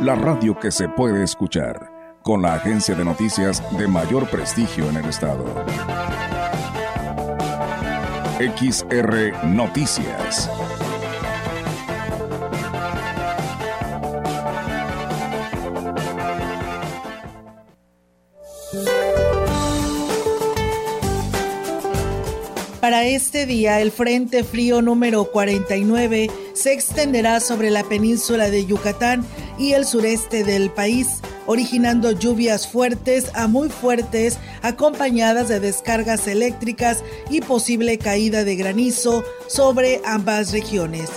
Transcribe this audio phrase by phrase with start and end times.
[0.00, 4.96] la radio que se puede escuchar, con la agencia de noticias de mayor prestigio en
[4.96, 5.44] el estado.
[8.38, 10.50] XR Noticias.
[22.80, 29.26] Para este día, el Frente Frío número 49 se extenderá sobre la península de Yucatán
[29.60, 37.04] y el sureste del país, originando lluvias fuertes a muy fuertes acompañadas de descargas eléctricas
[37.28, 41.10] y posible caída de granizo sobre ambas regiones.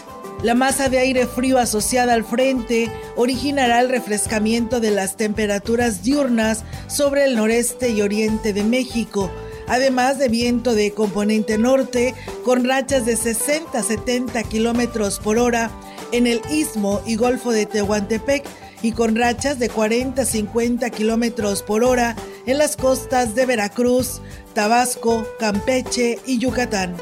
[0.44, 6.66] La masa de aire frío asociada al frente originará el refrescamiento de las temperaturas diurnas
[6.88, 9.32] sobre el noreste y oriente de México,
[9.70, 15.72] además de viento de componente norte con rachas de 60 a 70 kilómetros por hora
[16.14, 18.46] en el istmo y golfo de Tehuantepec
[18.82, 24.22] y con rachas de 40 a 50 kilómetros por hora en las costas de Veracruz,
[24.54, 26.96] Tabasco, Campeche y Yucatán.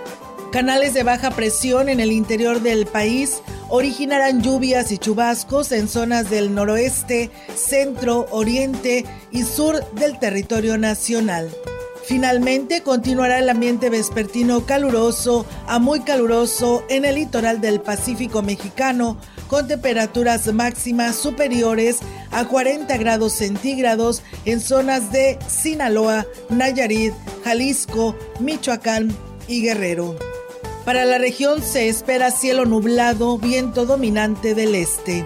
[0.51, 6.29] Canales de baja presión en el interior del país originarán lluvias y chubascos en zonas
[6.29, 11.49] del noroeste, centro, oriente y sur del territorio nacional.
[12.05, 19.17] Finalmente continuará el ambiente vespertino caluroso a muy caluroso en el litoral del Pacífico mexicano,
[19.47, 21.99] con temperaturas máximas superiores
[22.31, 27.13] a 40 grados centígrados en zonas de Sinaloa, Nayarit,
[27.43, 29.15] Jalisco, Michoacán
[29.47, 30.15] y Guerrero.
[30.85, 35.25] Para la región se espera cielo nublado, viento dominante del este.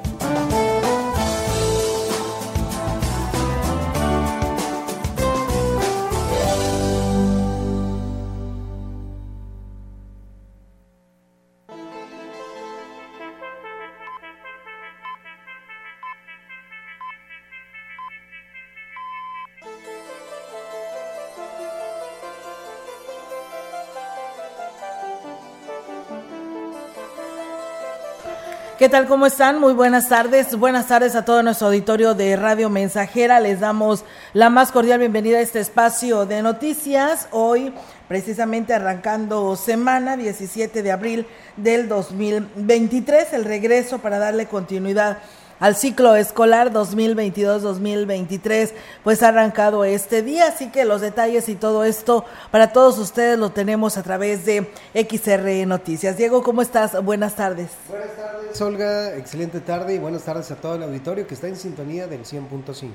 [28.81, 29.05] ¿Qué tal?
[29.05, 29.59] ¿Cómo están?
[29.59, 30.57] Muy buenas tardes.
[30.57, 33.39] Buenas tardes a todo nuestro auditorio de Radio Mensajera.
[33.39, 34.03] Les damos
[34.33, 37.27] la más cordial bienvenida a este espacio de noticias.
[37.29, 37.75] Hoy,
[38.07, 41.27] precisamente arrancando semana, 17 de abril
[41.57, 45.19] del 2023, el regreso para darle continuidad
[45.61, 48.71] al ciclo escolar 2022-2023,
[49.03, 53.37] pues ha arrancado este día, así que los detalles y todo esto para todos ustedes
[53.37, 56.17] lo tenemos a través de XR Noticias.
[56.17, 57.01] Diego, ¿cómo estás?
[57.03, 57.69] Buenas tardes.
[57.87, 61.55] Buenas tardes, Olga, excelente tarde y buenas tardes a todo el auditorio que está en
[61.55, 62.89] sintonía del 100.5.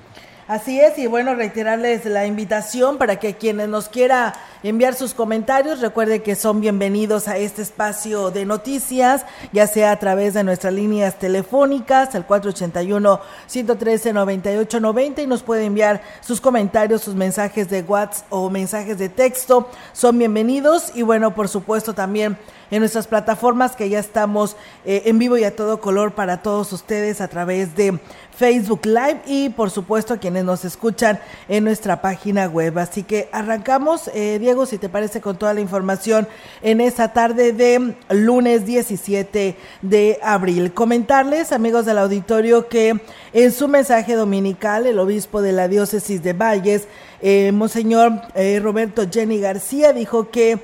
[0.49, 5.81] Así es, y bueno, reiterarles la invitación para que quienes nos quiera enviar sus comentarios,
[5.81, 10.73] recuerde que son bienvenidos a este espacio de noticias, ya sea a través de nuestras
[10.73, 18.49] líneas telefónicas, el 481-113-9890, y nos puede enviar sus comentarios, sus mensajes de WhatsApp o
[18.49, 22.39] mensajes de texto, son bienvenidos, y bueno, por supuesto también
[22.71, 26.73] en nuestras plataformas que ya estamos eh, en vivo y a todo color para todos
[26.73, 27.99] ustedes a través de
[28.37, 31.19] Facebook Live y por supuesto quienes nos escuchan
[31.49, 32.79] en nuestra página web.
[32.79, 36.29] Así que arrancamos, eh, Diego, si te parece, con toda la información
[36.63, 40.75] en esta tarde de lunes 17 de abril.
[40.75, 43.01] Comentarles, amigos del auditorio, que
[43.33, 46.89] en su mensaje dominical, el obispo de la diócesis de Valles,
[47.23, 50.59] eh, Monseñor eh, Roberto Jenny García, dijo que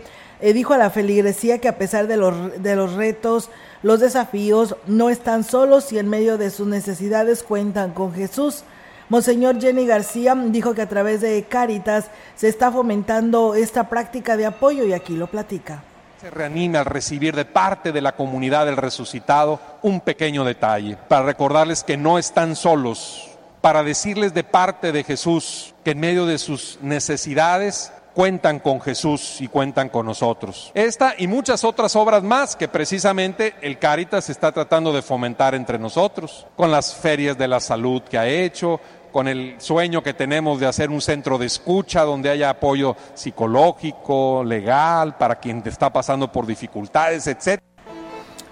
[0.52, 3.48] dijo a la feligresía que a pesar de los, de los retos,
[3.82, 8.64] los desafíos no están solos y en medio de sus necesidades cuentan con Jesús.
[9.08, 14.46] Monseñor Jenny García dijo que a través de Cáritas se está fomentando esta práctica de
[14.46, 15.84] apoyo y aquí lo platica.
[16.20, 21.26] Se reanima al recibir de parte de la comunidad del resucitado un pequeño detalle para
[21.26, 23.28] recordarles que no están solos,
[23.60, 29.40] para decirles de parte de Jesús que en medio de sus necesidades cuentan con Jesús
[29.40, 30.70] y cuentan con nosotros.
[30.74, 35.78] Esta y muchas otras obras más que precisamente el Caritas está tratando de fomentar entre
[35.78, 38.80] nosotros, con las ferias de la salud que ha hecho,
[39.12, 44.42] con el sueño que tenemos de hacer un centro de escucha donde haya apoyo psicológico,
[44.44, 47.62] legal, para quien está pasando por dificultades, etcétera.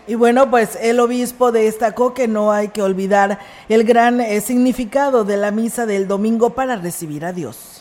[0.06, 5.24] Y bueno, pues el obispo destacó que no hay que olvidar el gran eh, significado
[5.24, 7.79] de la misa del domingo para recibir a Dios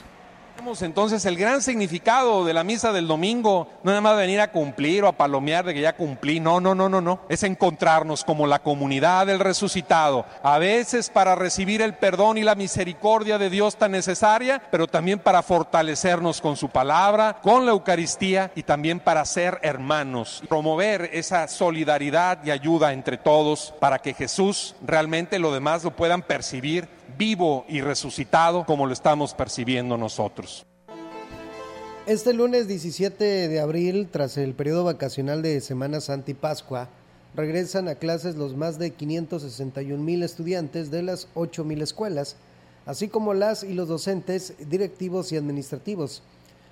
[0.70, 5.04] entonces el gran significado de la misa del domingo no nada más venir a cumplir
[5.04, 8.46] o a palomear de que ya cumplí, no, no, no, no, no, es encontrarnos como
[8.46, 13.78] la comunidad del resucitado, a veces para recibir el perdón y la misericordia de Dios
[13.78, 19.26] tan necesaria, pero también para fortalecernos con su palabra, con la Eucaristía y también para
[19.26, 25.84] ser hermanos, promover esa solidaridad y ayuda entre todos para que Jesús realmente lo demás
[25.84, 30.66] lo puedan percibir vivo y resucitado como lo estamos percibiendo nosotros.
[32.08, 36.88] Este lunes 17 de abril, tras el periodo vacacional de Semana Santa y Pascua,
[37.36, 42.38] regresan a clases los más de 561 mil estudiantes de las 8 mil escuelas,
[42.86, 46.24] así como las y los docentes, directivos y administrativos.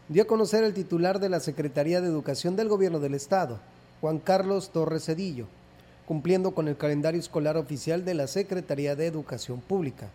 [0.08, 3.60] Dio a conocer el titular de la Secretaría de Educación del Gobierno del Estado,
[4.00, 5.48] Juan Carlos Torres Cedillo,
[6.08, 10.10] cumpliendo con el calendario escolar oficial de la Secretaría de Educación Pública.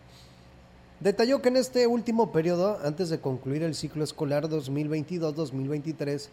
[1.01, 6.29] Detalló que en este último periodo, antes de concluir el ciclo escolar 2022-2023,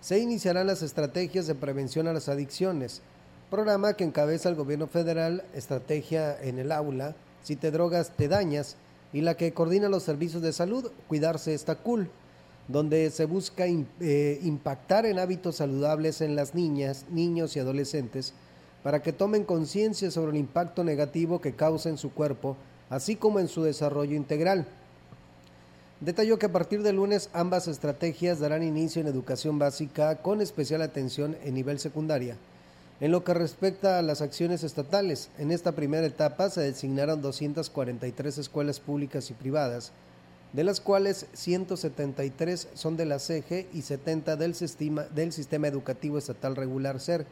[0.00, 3.00] se iniciarán las estrategias de prevención a las adicciones,
[3.48, 7.14] programa que encabeza el gobierno federal, Estrategia en el Aula,
[7.44, 8.76] Si te drogas, te dañas,
[9.12, 12.10] y la que coordina los servicios de salud, Cuidarse está cool,
[12.66, 18.34] donde se busca eh, impactar en hábitos saludables en las niñas, niños y adolescentes
[18.86, 22.56] para que tomen conciencia sobre el impacto negativo que causa en su cuerpo
[22.88, 24.64] así como en su desarrollo integral.
[26.00, 30.82] Detalló que a partir de lunes ambas estrategias darán inicio en educación básica con especial
[30.82, 32.36] atención en nivel secundaria.
[33.00, 38.38] En lo que respecta a las acciones estatales, en esta primera etapa se designaron 243
[38.38, 39.90] escuelas públicas y privadas,
[40.52, 46.18] de las cuales 173 son de la CEGE y 70 del sistema, del sistema Educativo
[46.18, 47.26] Estatal Regular SER,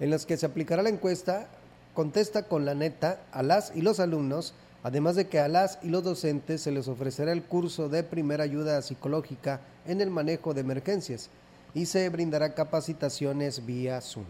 [0.00, 1.48] en las que se aplicará la encuesta
[1.94, 4.52] Contesta con la neta a las y los alumnos
[4.82, 8.44] además de que a las y los docentes se les ofrecerá el curso de primera
[8.44, 11.30] ayuda psicológica en el manejo de emergencias
[11.72, 14.26] y se brindará capacitaciones vía Zoom.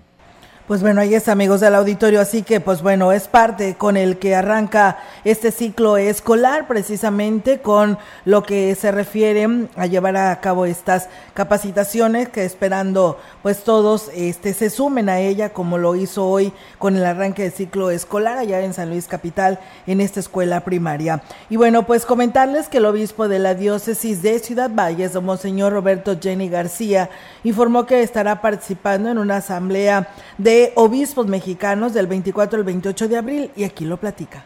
[0.67, 2.23] Pues bueno, ahí está, amigos del auditorio.
[2.23, 7.99] Así que, pues bueno, es parte con el que arranca este ciclo escolar, precisamente con
[8.25, 9.47] lo que se refiere
[9.77, 15.51] a llevar a cabo estas capacitaciones, que esperando, pues todos este, se sumen a ella,
[15.53, 19.61] como lo hizo hoy con el arranque del ciclo escolar allá en San Luis Capital,
[19.87, 21.23] en esta escuela primaria.
[21.51, 26.17] Y bueno, pues comentarles que el obispo de la diócesis de Ciudad Valles, Monseñor Roberto
[26.19, 27.11] Jenny García,
[27.43, 30.09] informó que estará participando en una asamblea
[30.39, 34.45] de obispos mexicanos del 24 al 28 de abril y aquí lo platica.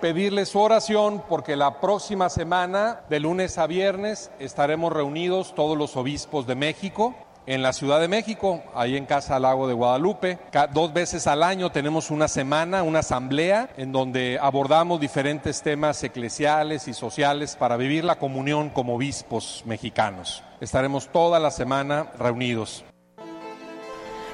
[0.00, 5.96] Pedirles su oración porque la próxima semana, de lunes a viernes, estaremos reunidos todos los
[5.96, 7.14] obispos de México
[7.48, 10.38] en la Ciudad de México, ahí en Casa Lago de Guadalupe.
[10.74, 16.88] Dos veces al año tenemos una semana, una asamblea, en donde abordamos diferentes temas eclesiales
[16.88, 20.44] y sociales para vivir la comunión como obispos mexicanos.
[20.60, 22.84] Estaremos toda la semana reunidos.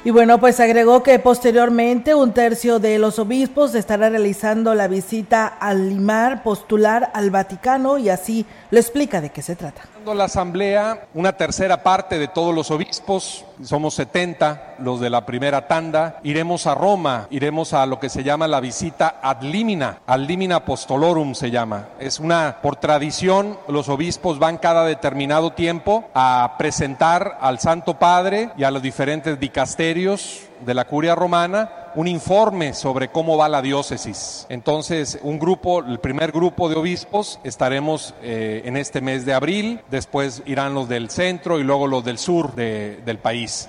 [0.05, 5.47] Y bueno, pues agregó que posteriormente un tercio de los obispos estará realizando la visita
[5.47, 9.94] al limar postular al Vaticano y así lo explica de qué se trata.
[10.13, 15.67] La asamblea, una tercera parte de todos los obispos, somos 70 los de la primera
[15.67, 20.21] tanda, iremos a Roma, iremos a lo que se llama la visita ad limina, ad
[20.21, 21.89] limina apostolorum se llama.
[21.99, 28.51] Es una, por tradición, los obispos van cada determinado tiempo a presentar al Santo Padre
[28.57, 33.63] y a los diferentes dicasterios de la curia romana un informe sobre cómo va la
[33.63, 34.47] diócesis.
[34.49, 39.81] Entonces, un grupo, el primer grupo de obispos, estaremos eh, en este mes de abril,
[39.91, 43.69] después irán los del centro y luego los del sur del país.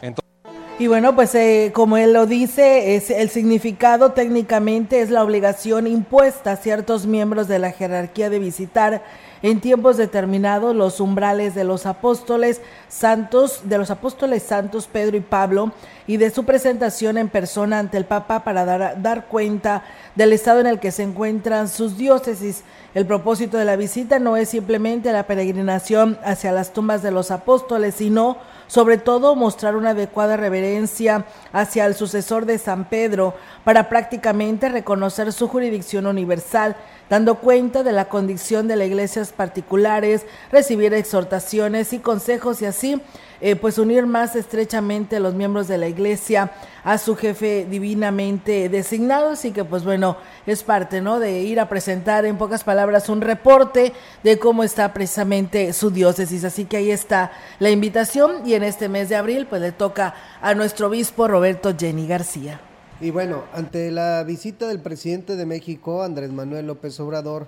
[0.80, 5.88] y bueno, pues eh, como él lo dice, es el significado técnicamente es la obligación
[5.88, 9.04] impuesta a ciertos miembros de la jerarquía de visitar
[9.46, 15.20] en tiempos determinados los umbrales de los apóstoles santos, de los apóstoles santos Pedro y
[15.20, 15.72] Pablo,
[16.08, 19.84] y de su presentación en persona ante el Papa para dar, dar cuenta
[20.16, 22.64] del estado en el que se encuentran sus diócesis.
[22.96, 27.30] El propósito de la visita no es simplemente la peregrinación hacia las tumbas de los
[27.30, 28.38] apóstoles, sino
[28.68, 35.32] sobre todo mostrar una adecuada reverencia hacia el sucesor de San Pedro para prácticamente reconocer
[35.34, 36.76] su jurisdicción universal,
[37.10, 43.02] dando cuenta de la condición de la Iglesia particulares, recibir exhortaciones y consejos y así
[43.42, 46.52] eh, pues unir más estrechamente a los miembros de la iglesia
[46.84, 51.20] a su jefe divinamente designado, así que pues bueno, es parte, ¿no?
[51.20, 53.92] De ir a presentar en pocas palabras un reporte
[54.24, 58.88] de cómo está precisamente su diócesis, así que ahí está la invitación y en este
[58.88, 62.62] mes de abril pues le toca a nuestro obispo Roberto Jenny García.
[63.02, 67.48] Y bueno, ante la visita del presidente de México, Andrés Manuel López Obrador,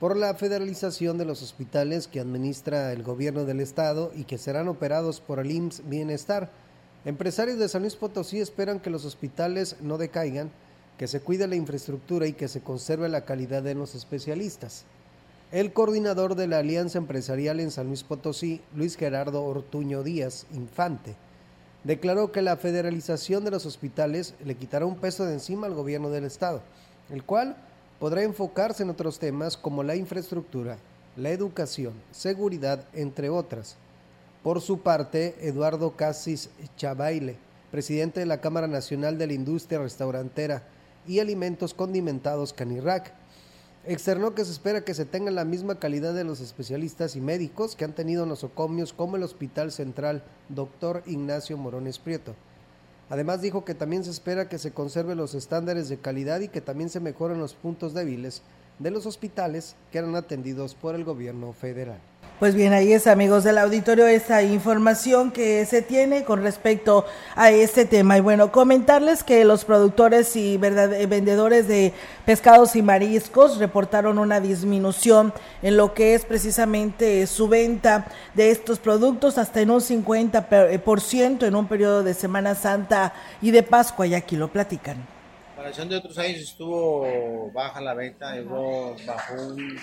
[0.00, 4.66] por la federalización de los hospitales que administra el gobierno del estado y que serán
[4.66, 6.50] operados por el IMSS Bienestar.
[7.04, 10.50] Empresarios de San Luis Potosí esperan que los hospitales no decaigan,
[10.98, 14.84] que se cuide la infraestructura y que se conserve la calidad de los especialistas.
[15.52, 21.14] El coordinador de la Alianza Empresarial en San Luis Potosí, Luis Gerardo Ortuño Díaz Infante,
[21.84, 26.10] declaró que la federalización de los hospitales le quitará un peso de encima al gobierno
[26.10, 26.60] del estado,
[27.10, 27.56] el cual
[27.98, 30.78] podrá enfocarse en otros temas como la infraestructura,
[31.16, 33.76] la educación, seguridad, entre otras.
[34.42, 37.36] Por su parte, Eduardo Casis Chavaile,
[37.70, 40.62] presidente de la Cámara Nacional de la Industria Restaurantera
[41.06, 43.12] y Alimentos Condimentados Canirac,
[43.88, 47.74] externó que se espera que se tenga la misma calidad de los especialistas y médicos
[47.74, 51.02] que han tenido nosocomios como el Hospital Central Dr.
[51.06, 52.34] Ignacio Morones Prieto.
[53.08, 56.60] Además dijo que también se espera que se conserven los estándares de calidad y que
[56.60, 58.42] también se mejoren los puntos débiles
[58.78, 61.98] de los hospitales que eran atendidos por el gobierno federal.
[62.38, 67.04] Pues bien, ahí es, amigos del auditorio, esa información que se tiene con respecto
[67.34, 68.16] a este tema.
[68.16, 71.92] Y bueno, comentarles que los productores y vendedores de
[72.24, 78.78] pescados y mariscos reportaron una disminución en lo que es precisamente su venta de estos
[78.78, 84.14] productos hasta en un 50% en un periodo de Semana Santa y de Pascua, y
[84.14, 85.04] aquí lo platican.
[85.56, 88.32] Para de otros años estuvo baja la venta,
[89.04, 89.76] bajó un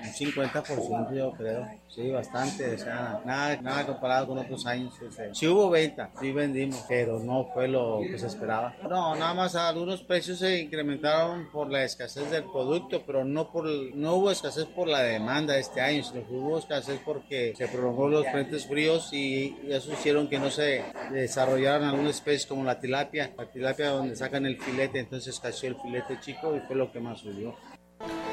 [0.00, 4.94] un 50% yo creo, sí, bastante, o sea, nada, nada comparado con otros años.
[5.32, 8.74] sí hubo venta, sí vendimos, pero no fue lo que se esperaba.
[8.88, 13.66] No, nada más algunos precios se incrementaron por la escasez del producto, pero no, por,
[13.66, 18.08] no hubo escasez por la demanda este año, sino que hubo escasez porque se prolongó
[18.08, 23.32] los frentes fríos y eso hicieron que no se desarrollaran algunas especies como la tilapia,
[23.36, 27.00] la tilapia donde sacan el filete, entonces escaseó el filete chico y fue lo que
[27.00, 27.54] más subió.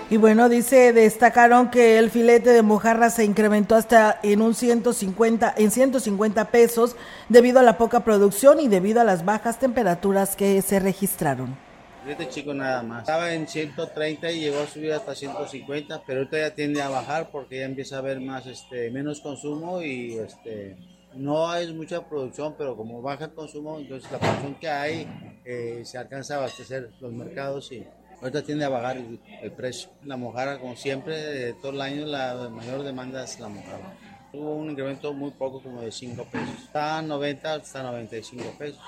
[0.09, 5.53] Y bueno, dice, destacaron que el filete de mojarra se incrementó hasta en un 150,
[5.57, 6.95] en 150 pesos
[7.29, 11.57] debido a la poca producción y debido a las bajas temperaturas que se registraron.
[12.03, 13.03] Filete chico nada más.
[13.03, 17.29] Estaba en 130 y llegó a subir hasta 150, pero ahorita ya tiende a bajar
[17.31, 20.75] porque ya empieza a haber más, este, menos consumo y este,
[21.15, 25.07] no hay mucha producción, pero como baja el consumo, entonces la producción que hay
[25.45, 27.85] eh, se alcanza a abastecer los mercados y
[28.23, 29.89] Ahorita tiende a bajar el, precio.
[30.05, 33.97] La mojara, como siempre, de todo el año la mayor demanda es la mojara.
[34.31, 36.55] Hubo un incremento muy poco, como de 5 pesos.
[36.63, 38.79] Está a 90 hasta 95 pesos.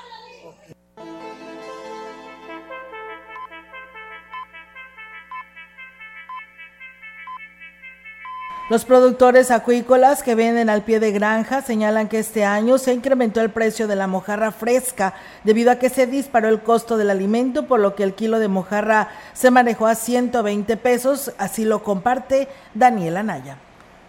[8.68, 13.42] Los productores acuícolas que venden al pie de granja señalan que este año se incrementó
[13.42, 17.68] el precio de la mojarra fresca debido a que se disparó el costo del alimento,
[17.68, 22.48] por lo que el kilo de mojarra se manejó a 120 pesos, así lo comparte
[22.74, 23.60] Daniel Anaya.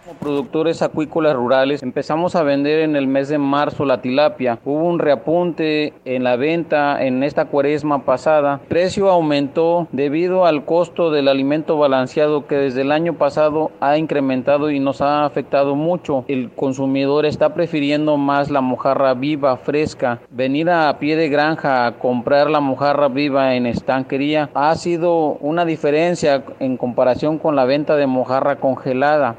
[0.07, 4.57] Como productores acuícolas rurales empezamos a vender en el mes de marzo la tilapia.
[4.63, 8.61] Hubo un reapunte en la venta en esta cuaresma pasada.
[8.63, 13.97] El precio aumentó debido al costo del alimento balanceado que desde el año pasado ha
[13.97, 16.23] incrementado y nos ha afectado mucho.
[16.29, 20.21] El consumidor está prefiriendo más la mojarra viva, fresca.
[20.29, 25.65] Venir a pie de granja a comprar la mojarra viva en estanquería ha sido una
[25.65, 29.35] diferencia en comparación con la venta de mojarra congelada.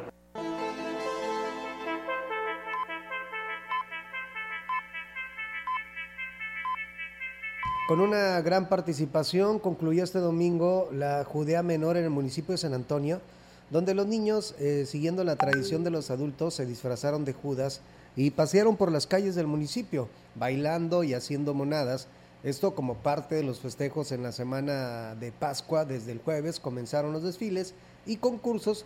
[7.89, 12.75] Con una gran participación concluyó este domingo la Judea Menor en el municipio de San
[12.75, 13.23] Antonio,
[13.71, 17.81] donde los niños, eh, siguiendo la tradición de los adultos, se disfrazaron de Judas
[18.15, 22.09] y pasearon por las calles del municipio, bailando y haciendo monadas.
[22.45, 25.87] Esto como parte de los festejos en la semana de Pascua.
[25.87, 27.73] Desde el jueves comenzaron los desfiles
[28.05, 28.85] y concursos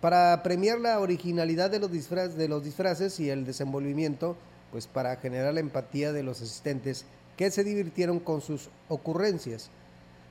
[0.00, 4.36] para premiar la originalidad de los, de los disfraces y el desenvolvimiento,
[4.72, 7.04] pues para generar la empatía de los asistentes
[7.40, 9.70] que se divirtieron con sus ocurrencias.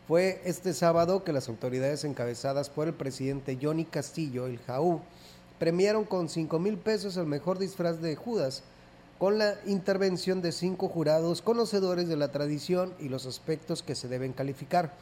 [0.07, 5.01] Fue este sábado que las autoridades encabezadas por el presidente Johnny Castillo, el JAU,
[5.57, 8.61] premiaron con 5 mil pesos el mejor disfraz de Judas,
[9.17, 14.07] con la intervención de cinco jurados conocedores de la tradición y los aspectos que se
[14.07, 14.93] deben calificar.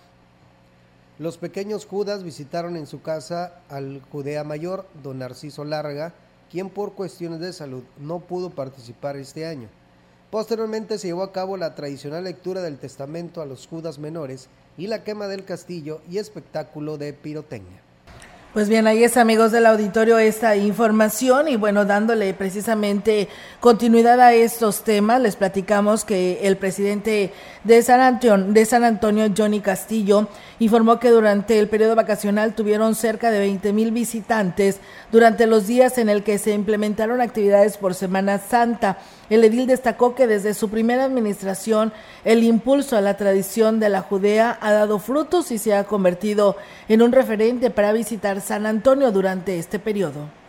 [1.19, 6.13] Los pequeños Judas visitaron en su casa al Judea Mayor, don Narciso Larga,
[6.49, 9.67] quien por cuestiones de salud no pudo participar este año.
[10.29, 14.87] Posteriormente se llevó a cabo la tradicional lectura del testamento a los Judas menores y
[14.87, 17.81] la quema del castillo y espectáculo de pirotecnia.
[18.53, 23.27] Pues bien, ahí es amigos del auditorio esta información y bueno, dándole precisamente
[23.59, 27.31] continuidad a estos temas, les platicamos que el presidente
[27.65, 32.95] de San Antonio, de San Antonio Johnny Castillo, informó que durante el periodo vacacional tuvieron
[32.95, 34.79] cerca de 20 mil visitantes
[35.11, 38.97] durante los días en el que se implementaron actividades por Semana Santa.
[39.29, 41.91] El edil destacó que desde su primera administración
[42.23, 46.55] el impulso a la tradición de la Judea ha dado frutos y se ha convertido
[46.87, 50.46] en un referente para visitar San Antonio durante este periodo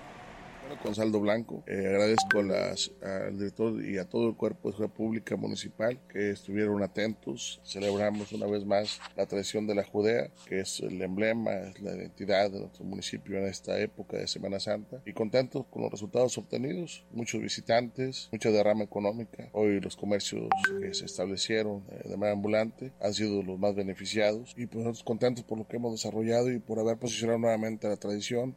[0.88, 1.62] con saldo blanco.
[1.66, 6.30] Eh, agradezco las, al director y a todo el cuerpo de seguridad pública municipal que
[6.30, 7.60] estuvieron atentos.
[7.62, 11.94] Celebramos una vez más la tradición de la Judea, que es el emblema, es la
[11.94, 15.02] identidad de nuestro municipio en esta época de Semana Santa.
[15.04, 17.04] Y contentos con los resultados obtenidos.
[17.12, 19.50] Muchos visitantes, mucha derrama económica.
[19.52, 20.48] Hoy los comercios
[20.80, 24.54] que se establecieron eh, de manera ambulante han sido los más beneficiados.
[24.56, 27.98] Y pues nosotros contentos por lo que hemos desarrollado y por haber posicionado nuevamente la
[27.98, 28.56] tradición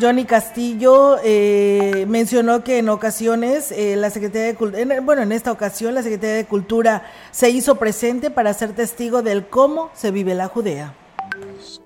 [0.00, 5.52] Johnny Castillo eh, mencionó que en ocasiones eh, la Secretaría de Cultura, bueno, en esta
[5.52, 10.34] ocasión la Secretaría de Cultura se hizo presente para ser testigo del cómo se vive
[10.34, 10.96] la Judea.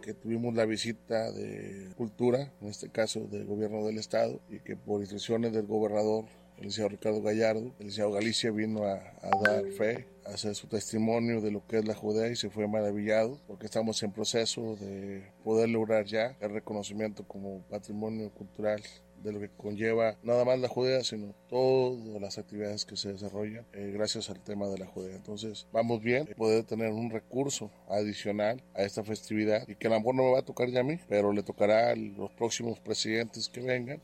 [0.02, 4.76] que tuvimos la visita de Cultura, en este caso del gobierno del estado, y que
[4.76, 6.26] por instrucciones del gobernador
[6.58, 9.00] el licenciado Ricardo Gallardo, el licenciado Galicia vino a,
[9.42, 12.66] dar fe, a hacer su testimonio de lo que es la Judea y se fue
[12.66, 18.82] maravillado porque estamos en proceso de poder lograr ya el reconocimiento como patrimonio cultural
[19.22, 23.66] de lo que conlleva nada más la Judea, sino todas las actividades que se desarrollan
[23.72, 25.16] eh, gracias al tema de la Judea.
[25.16, 29.98] Entonces, vamos bien, poder tener un recurso adicional a esta festividad y que a lo
[29.98, 32.78] mejor no me va a tocar ya a mí, pero le tocará a los próximos
[32.78, 34.00] presidentes que vengan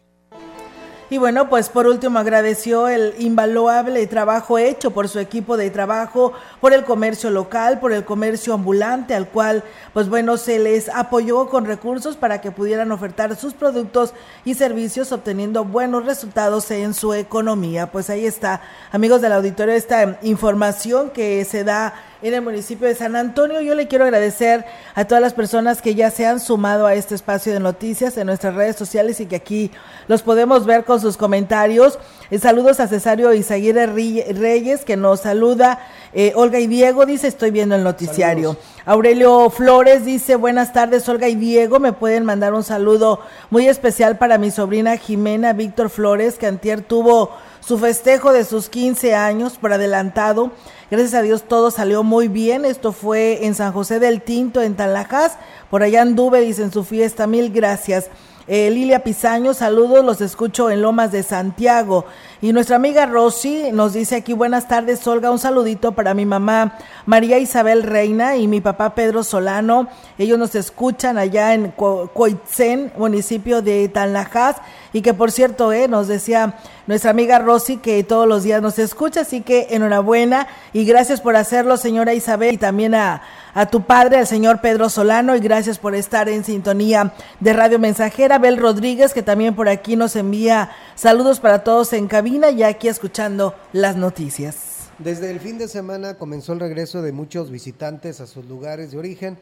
[1.12, 6.32] y bueno, pues por último agradeció el invaluable trabajo hecho por su equipo de trabajo,
[6.58, 11.50] por el comercio local, por el comercio ambulante, al cual, pues bueno, se les apoyó
[11.50, 14.14] con recursos para que pudieran ofertar sus productos
[14.46, 17.92] y servicios obteniendo buenos resultados en su economía.
[17.92, 22.94] Pues ahí está, amigos del auditorio, esta información que se da en el municipio de
[22.94, 23.60] San Antonio.
[23.60, 27.14] Yo le quiero agradecer a todas las personas que ya se han sumado a este
[27.14, 29.70] espacio de noticias en nuestras redes sociales y que aquí
[30.06, 31.98] los podemos ver con sus comentarios.
[32.30, 35.80] Eh, saludos a Cesario Isaguirre Reyes que nos saluda.
[36.12, 38.56] Eh, Olga y Diego dice, estoy viendo el noticiario.
[38.84, 44.18] Aurelio Flores dice, buenas tardes Olga y Diego, me pueden mandar un saludo muy especial
[44.18, 47.30] para mi sobrina Jimena Víctor Flores, que antier tuvo
[47.64, 50.50] su festejo de sus 15 años por adelantado.
[50.90, 52.64] Gracias a Dios todo salió muy bien.
[52.64, 55.38] Esto fue en San José del Tinto, en Talajás.
[55.70, 57.26] Por allá anduve, dicen su fiesta.
[57.26, 58.10] Mil gracias.
[58.48, 62.04] Eh, Lilia Pizaño, saludos, los escucho en Lomas de Santiago.
[62.40, 66.76] Y nuestra amiga Rosy nos dice aquí, buenas tardes, Olga, un saludito para mi mamá
[67.06, 69.86] María Isabel Reina y mi papá Pedro Solano.
[70.22, 74.56] Ellos nos escuchan allá en Coitzen, municipio de Tanlajas.
[74.92, 78.78] Y que por cierto, eh, nos decía nuestra amiga Rosy que todos los días nos
[78.78, 83.22] escucha, así que enhorabuena y gracias por hacerlo, señora Isabel, y también a,
[83.54, 87.78] a tu padre, al señor Pedro Solano, y gracias por estar en sintonía de Radio
[87.78, 88.38] Mensajera.
[88.38, 92.88] Bel Rodríguez, que también por aquí nos envía saludos para todos en cabina y aquí
[92.88, 94.72] escuchando las noticias.
[94.98, 98.98] Desde el fin de semana comenzó el regreso de muchos visitantes a sus lugares de
[98.98, 99.38] origen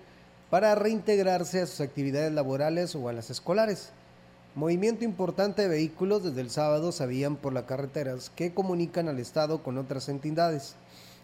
[0.50, 3.90] para reintegrarse a sus actividades laborales o a las escolares.
[4.56, 9.62] Movimiento importante de vehículos desde el sábado sabían por las carreteras que comunican al Estado
[9.62, 10.74] con otras entidades.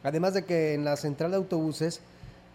[0.05, 2.01] Además de que en la central de autobuses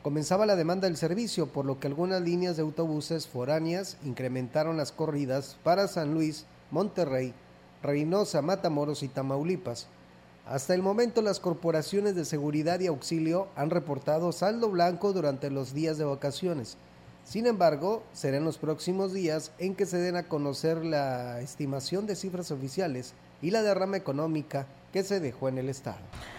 [0.01, 4.93] comenzaba la demanda del servicio, por lo que algunas líneas de autobuses foráneas incrementaron las
[4.93, 7.34] corridas para San Luis, Monterrey,
[7.84, 9.88] Reynosa, Matamoros y Tamaulipas.
[10.45, 15.73] Hasta el momento las corporaciones de seguridad y auxilio han reportado saldo blanco durante los
[15.73, 16.77] días de vacaciones.
[17.23, 22.08] Sin embargo, será en los próximos días en que se den a conocer la estimación
[22.08, 25.97] de cifras oficiales y la derrama económica que se dejó en el Estado.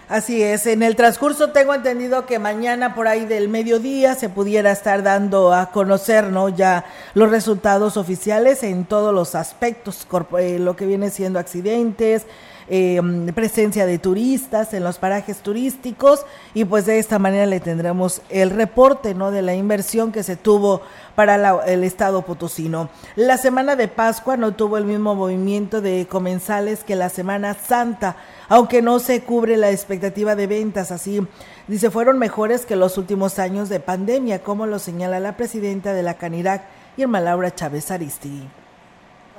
[0.09, 4.71] Así es, en el transcurso tengo entendido que mañana por ahí del mediodía se pudiera
[4.73, 6.51] estar dando a conocer ¿no?
[6.51, 6.85] ya
[7.15, 10.07] los resultados oficiales en todos los aspectos,
[10.39, 12.27] eh, lo que viene siendo accidentes,
[12.69, 13.01] eh,
[13.35, 18.51] presencia de turistas en los parajes turísticos y pues de esta manera le tendremos el
[18.51, 20.83] reporte no de la inversión que se tuvo
[21.15, 22.89] para el estado potosino.
[23.17, 28.17] La semana de Pascua no tuvo el mismo movimiento de comensales que la Semana Santa
[28.53, 30.93] aunque no se cubre la expectativa de ventas.
[30.93, 31.27] Así,
[31.69, 36.03] dice, fueron mejores que los últimos años de pandemia, como lo señala la presidenta de
[36.03, 36.63] la Canirac,
[36.99, 38.47] Irma Laura Chávez Aristi.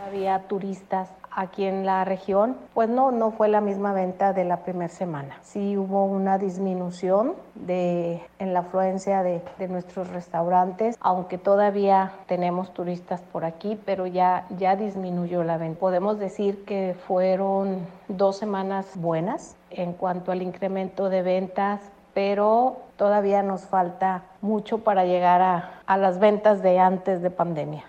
[0.03, 4.57] Había turistas aquí en la región, pues no, no fue la misma venta de la
[4.57, 5.37] primera semana.
[5.41, 12.73] Sí hubo una disminución de, en la afluencia de, de, nuestros restaurantes, aunque todavía tenemos
[12.73, 15.79] turistas por aquí, pero ya, ya disminuyó la venta.
[15.79, 21.81] Podemos decir que fueron dos semanas buenas en cuanto al incremento de ventas,
[22.13, 27.83] pero todavía nos falta mucho para llegar a, a las ventas de antes de pandemia.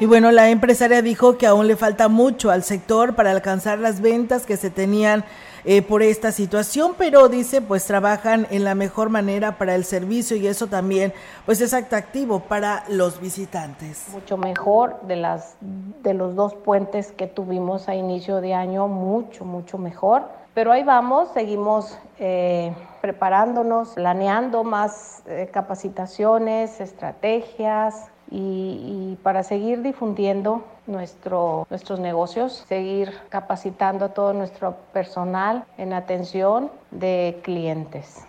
[0.00, 4.00] Y bueno, la empresaria dijo que aún le falta mucho al sector para alcanzar las
[4.00, 5.24] ventas que se tenían
[5.64, 10.36] eh, por esta situación, pero dice, pues trabajan en la mejor manera para el servicio
[10.36, 11.12] y eso también,
[11.46, 14.06] pues es atractivo para los visitantes.
[14.12, 19.44] Mucho mejor de las de los dos puentes que tuvimos a inicio de año, mucho,
[19.44, 20.28] mucho mejor.
[20.54, 30.64] Pero ahí vamos, seguimos eh, preparándonos, planeando más eh, capacitaciones, estrategias, y, para seguir difundiendo
[30.86, 38.22] nuestro, nuestros negocios, seguir capacitando a todo nuestro personal en atención de clientes.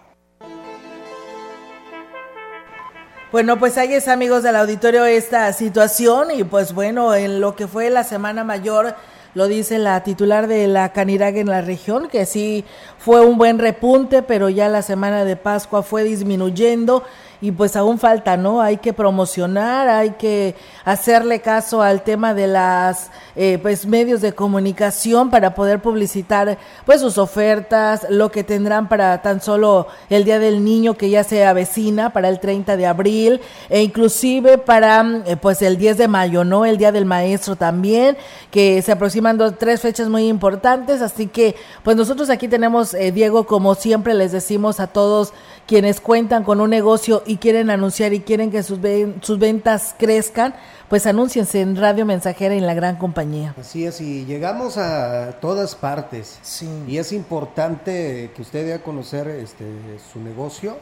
[3.32, 7.68] Bueno, pues ahí es amigos del auditorio esta situación y pues bueno, en lo que
[7.68, 8.96] fue la Semana Mayor
[9.36, 12.66] lo dice la titular de la Canirag en la región, que sí
[12.98, 17.04] fue un buen repunte, pero ya la semana de Pascua fue disminuyendo
[17.42, 18.62] y pues aún falta, ¿no?
[18.62, 24.34] Hay que promocionar, hay que hacerle caso al tema de las eh, pues medios de
[24.34, 30.40] comunicación para poder publicitar pues sus ofertas, lo que tendrán para tan solo el Día
[30.40, 35.38] del Niño que ya se avecina para el 30 de abril e inclusive para eh,
[35.38, 36.66] pues el 10 de mayo, ¿no?
[36.66, 38.18] El Día del Maestro también,
[38.52, 43.12] que se aproximan dos, tres fechas muy importantes, así que pues nosotros aquí tenemos, eh,
[43.12, 45.34] Diego, como siempre les decimos a todos
[45.70, 48.80] quienes cuentan con un negocio y quieren anunciar y quieren que sus,
[49.22, 50.56] sus ventas crezcan,
[50.90, 53.54] pues anúnciense en Radio Mensajera y en la gran compañía.
[53.56, 56.40] Así es, y llegamos a todas partes.
[56.42, 56.68] Sí.
[56.88, 59.64] Y es importante que usted dé a conocer este,
[60.12, 60.76] su negocio,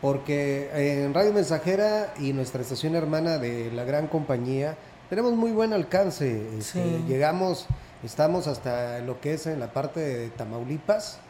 [0.00, 4.76] porque en Radio Mensajera y nuestra estación hermana de la gran compañía
[5.08, 6.58] tenemos muy buen alcance.
[6.58, 7.04] Este, Sí.
[7.06, 7.66] Llegamos,
[8.02, 11.20] estamos hasta lo que es en la parte de Tamaulipas,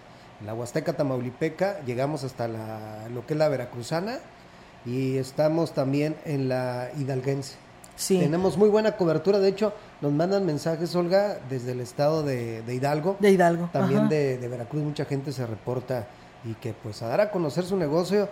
[0.44, 4.18] la Huasteca Tamaulipeca, llegamos hasta la, lo que es la Veracruzana
[4.86, 7.56] y estamos también en la Hidalguense.
[7.96, 8.20] Sí.
[8.20, 12.74] Tenemos muy buena cobertura, de hecho nos mandan mensajes, Olga, desde el estado de, de
[12.76, 13.68] Hidalgo, De Hidalgo.
[13.72, 16.06] también de, de Veracruz, mucha gente se reporta
[16.44, 18.28] y que pues a dar a conocer su negocio.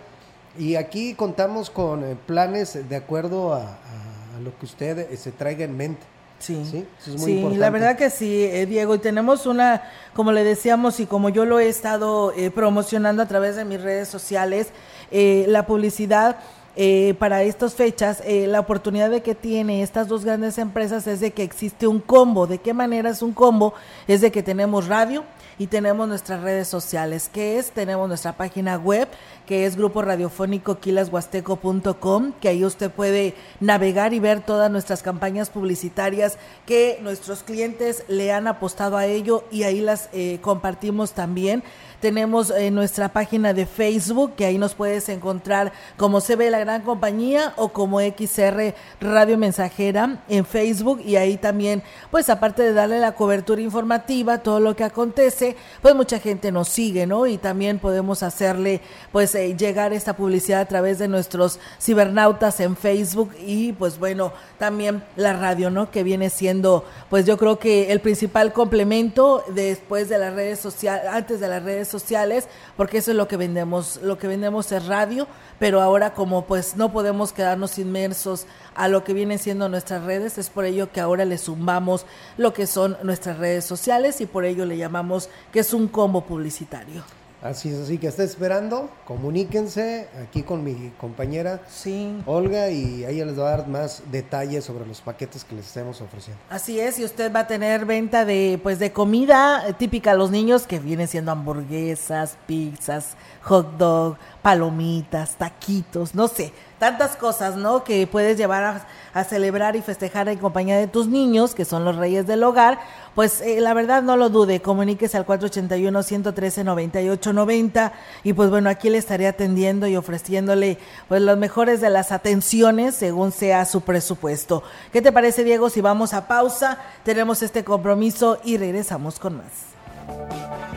[0.57, 5.17] Y aquí contamos con eh, planes de acuerdo a, a- a lo que usted eh,
[5.17, 6.03] se traiga en mente.
[6.39, 7.59] Sí, Sí, eso es muy Sí, importante.
[7.59, 9.81] la verdad que sí, eh, Diego, y tenemos una,
[10.13, 13.81] como le decíamos y como yo lo he estado eh, promocionando a través de mis
[13.81, 14.67] redes sociales,
[15.11, 16.37] eh, la publicidad
[16.79, 21.19] eh, para estas fechas, eh, la oportunidad de que tiene estas dos grandes empresas es
[21.19, 22.45] de que existe un combo.
[22.45, 23.73] ¿De qué manera es un combo?
[24.07, 25.23] Es de que tenemos radio
[25.59, 29.07] y tenemos nuestras redes sociales, que es, tenemos nuestra página web,
[29.45, 35.49] que es grupo radiofónico quilashuasteco.com, que ahí usted puede navegar y ver todas nuestras campañas
[35.49, 41.63] publicitarias que nuestros clientes le han apostado a ello y ahí las eh, compartimos también.
[41.99, 46.81] Tenemos eh, nuestra página de Facebook, que ahí nos puedes encontrar como ve la gran
[46.83, 51.81] compañía o como XR Radio Mensajera en Facebook y ahí también,
[52.11, 56.69] pues aparte de darle la cobertura informativa, todo lo que acontece, pues mucha gente nos
[56.69, 57.25] sigue, ¿no?
[57.25, 58.81] Y también podemos hacerle,
[59.11, 64.33] pues eh, llegar esta publicidad a través de nuestros cibernautas en Facebook y pues bueno,
[64.59, 65.89] también la radio, ¿no?
[65.89, 71.07] Que viene siendo, pues yo creo que el principal complemento después de las redes sociales,
[71.11, 74.85] antes de las redes sociales, porque eso es lo que vendemos, lo que vendemos es
[74.85, 75.27] radio,
[75.59, 78.45] pero ahora como pues no podemos quedarnos inmersos
[78.75, 82.05] a lo que vienen siendo nuestras redes, es por ello que ahora le sumamos
[82.37, 86.21] lo que son nuestras redes sociales y por ello le llamamos que es un combo
[86.21, 87.16] publicitario.
[87.41, 92.19] Así es, así que está esperando, comuníquense aquí con mi compañera Sí.
[92.25, 96.01] Olga y ella les va a dar más detalles sobre los paquetes que les estemos
[96.01, 96.41] ofreciendo.
[96.49, 100.31] Así es, y usted va a tener venta de pues de comida típica a los
[100.31, 103.15] niños que vienen siendo hamburguesas, pizzas,
[103.47, 107.85] hot dog, palomitas, taquitos, no sé, tantas cosas, ¿no?
[107.85, 111.95] Que puedes llevar a, celebrar y festejar en compañía de tus niños, que son los
[111.95, 112.77] reyes del hogar.
[113.15, 118.99] Pues eh, la verdad no lo dude, comuníquese al 481-113-9890 y pues bueno, aquí le
[118.99, 124.61] estaré atendiendo y ofreciéndole pues las mejores de las atenciones según sea su presupuesto.
[124.91, 125.71] ¿Qué te parece, Diego?
[125.71, 130.76] Si vamos a pausa, tenemos este compromiso y regresamos con más.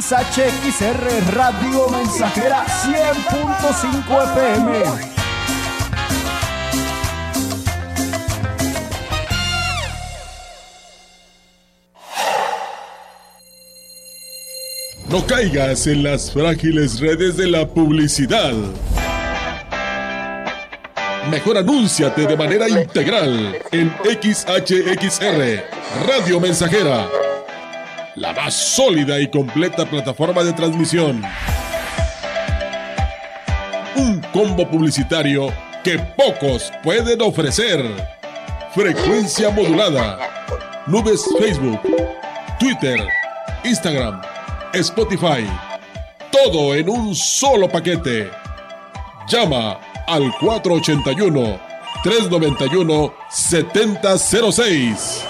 [0.00, 4.82] XHXR Radio Mensajera 100.5 FM.
[15.10, 18.54] No caigas en las frágiles redes de la publicidad.
[21.30, 25.62] Mejor anúnciate de manera integral en XHXR
[26.06, 27.06] Radio Mensajera
[28.16, 31.22] la más sólida y completa plataforma de transmisión.
[33.96, 35.52] Un combo publicitario
[35.84, 37.84] que pocos pueden ofrecer.
[38.74, 40.18] Frecuencia modulada.
[40.86, 41.80] Nubes Facebook,
[42.58, 42.98] Twitter,
[43.64, 44.20] Instagram,
[44.72, 45.46] Spotify.
[46.30, 48.30] Todo en un solo paquete.
[49.28, 51.60] Llama al 481
[52.02, 55.29] 391 7006.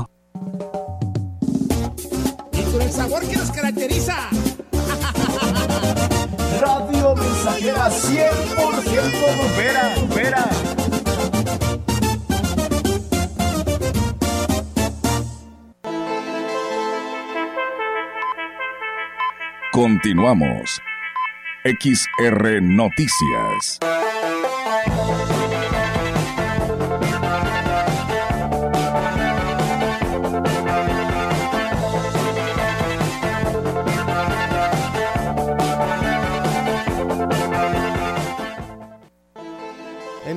[2.53, 4.29] Y con el sabor que nos caracteriza.
[6.59, 10.49] Radio Mensajera 100% bombera, bombera.
[19.71, 20.81] Continuamos.
[21.63, 23.79] XR Noticias.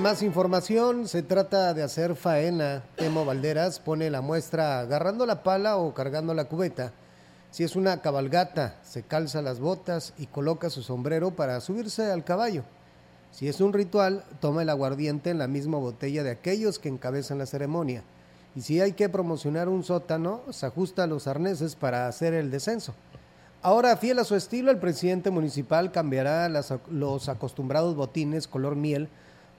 [0.04, 2.82] Más información, se trata de hacer faena.
[2.96, 6.92] Temo Valderas pone la muestra agarrando la pala o cargando la cubeta.
[7.50, 12.22] Si es una cabalgata, se calza las botas y coloca su sombrero para subirse al
[12.22, 12.64] caballo.
[13.30, 17.38] Si es un ritual, toma el aguardiente en la misma botella de aquellos que encabezan
[17.38, 18.02] la ceremonia.
[18.54, 22.92] Y si hay que promocionar un sótano, se ajusta los arneses para hacer el descenso.
[23.62, 26.50] Ahora, fiel a su estilo, el presidente municipal cambiará
[26.90, 29.08] los acostumbrados botines color miel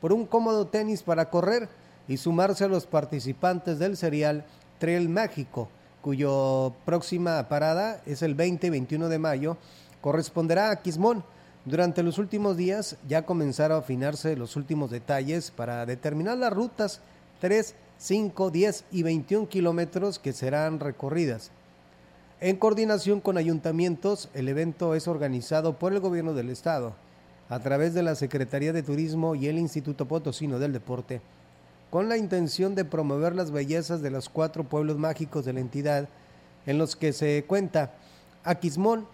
[0.06, 1.68] por un cómodo tenis para correr
[2.08, 4.46] y sumarse a los participantes del serial
[4.78, 5.68] Trail Mágico,
[6.04, 9.58] cuyo próxima parada es el 20 y 21 de mayo,
[10.02, 11.24] corresponderá a Quismón.
[11.66, 17.02] Durante los últimos días ya comenzaron a afinarse los últimos detalles para determinar las rutas
[17.42, 21.50] 3, 5, 10 y 21 kilómetros que serán recorridas.
[22.42, 26.94] En coordinación con ayuntamientos, el evento es organizado por el gobierno del estado
[27.50, 31.22] a través de la Secretaría de Turismo y el Instituto Potosino del Deporte,
[31.90, 36.10] con la intención de promover las bellezas de los cuatro pueblos mágicos de la entidad,
[36.66, 37.92] en los que se cuenta
[38.44, 39.08] Aquismón.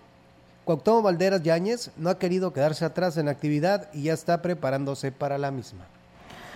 [0.63, 5.37] Cuauhtémoc Valderas Yáñez no ha querido quedarse atrás en actividad y ya está preparándose para
[5.37, 5.85] la misma.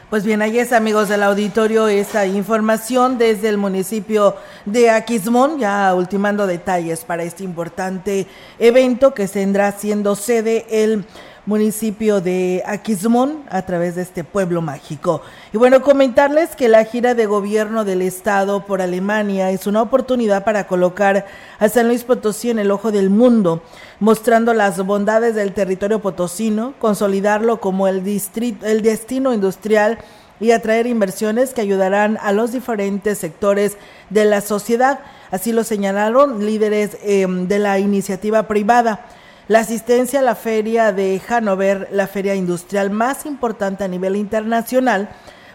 [0.09, 4.35] Pues bien, ahí es, amigos del auditorio, esta información desde el municipio
[4.65, 8.27] de Aquismón, ya ultimando detalles para este importante
[8.59, 11.05] evento que tendrá siendo sede el
[11.45, 15.21] municipio de Aquismón a través de este pueblo mágico.
[15.53, 20.43] Y bueno, comentarles que la gira de gobierno del estado por Alemania es una oportunidad
[20.43, 21.25] para colocar
[21.59, 23.61] a San Luis Potosí en el ojo del mundo,
[23.99, 29.99] mostrando las bondades del territorio potosino, consolidarlo como el, distrito, el destino industrial
[30.39, 33.77] y atraer inversiones que ayudarán a los diferentes sectores
[34.09, 34.99] de la sociedad.
[35.31, 39.05] Así lo señalaron líderes eh, de la iniciativa privada.
[39.47, 45.07] La asistencia a la feria de Hannover, la feria industrial más importante a nivel internacional,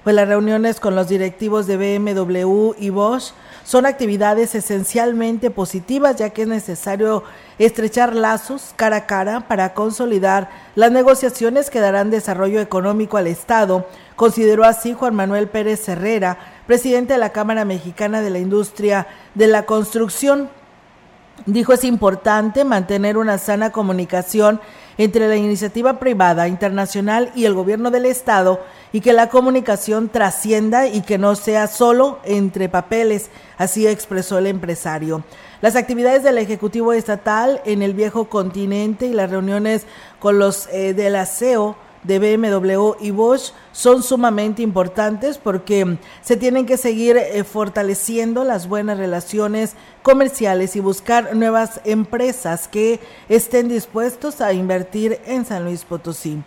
[0.05, 3.33] pues las reuniones con los directivos de BMW y Bosch
[3.65, 7.25] son actividades esencialmente positivas, ya que es necesario
[7.59, 13.89] estrechar lazos cara a cara para consolidar las negociaciones que darán desarrollo económico al Estado,
[14.15, 19.49] consideró así Juan Manuel Pérez Herrera, presidente de la Cámara Mexicana de la Industria de
[19.49, 20.49] la Construcción.
[21.47, 24.61] Dijo es importante mantener una sana comunicación
[24.99, 28.61] entre la iniciativa privada internacional y el gobierno del Estado
[28.93, 34.47] y que la comunicación trascienda y que no sea solo entre papeles, así expresó el
[34.47, 35.25] empresario.
[35.63, 39.87] Las actividades del Ejecutivo Estatal en el viejo continente y las reuniones
[40.19, 46.67] con los eh, del aseo de BMW y Bosch son sumamente importantes porque se tienen
[46.67, 54.41] que seguir eh, fortaleciendo las buenas relaciones comerciales y buscar nuevas empresas que estén dispuestos
[54.41, 56.43] a invertir en San Luis Potosí.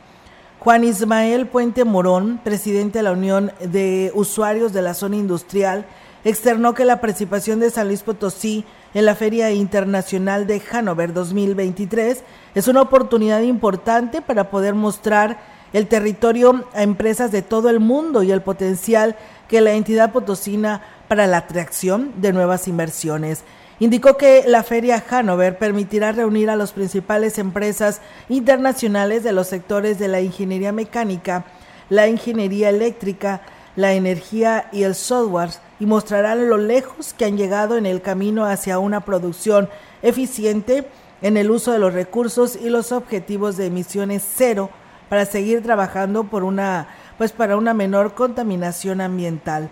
[0.60, 5.86] Juan Ismael Puente Morón, presidente de la Unión de Usuarios de la Zona Industrial,
[6.24, 8.64] externó que la participación de San Luis Potosí
[8.94, 12.24] en la Feria Internacional de Hannover 2023
[12.56, 15.40] es una oportunidad importante para poder mostrar
[15.74, 19.16] el territorio a empresas de todo el mundo y el potencial
[19.48, 23.44] que la entidad potosina para la atracción de nuevas inversiones.
[23.80, 29.98] Indicó que la feria Hannover permitirá reunir a las principales empresas internacionales de los sectores
[29.98, 31.46] de la ingeniería mecánica,
[31.90, 33.42] la ingeniería eléctrica,
[33.76, 38.46] la energía y el software y mostrará lo lejos que han llegado en el camino
[38.46, 39.68] hacia una producción
[40.04, 40.88] eficiente
[41.24, 44.70] en el uso de los recursos y los objetivos de emisiones cero
[45.10, 49.72] para seguir trabajando por una pues para una menor contaminación ambiental.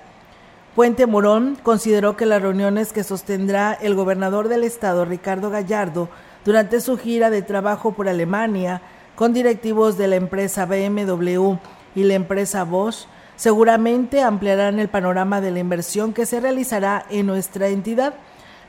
[0.76, 6.08] Puente Morón consideró que las reuniones que sostendrá el gobernador del estado, Ricardo Gallardo,
[6.46, 8.82] durante su gira de trabajo por Alemania,
[9.16, 11.56] con directivos de la empresa BMW
[11.94, 17.26] y la empresa Bosch, seguramente ampliarán el panorama de la inversión que se realizará en
[17.26, 18.14] nuestra entidad,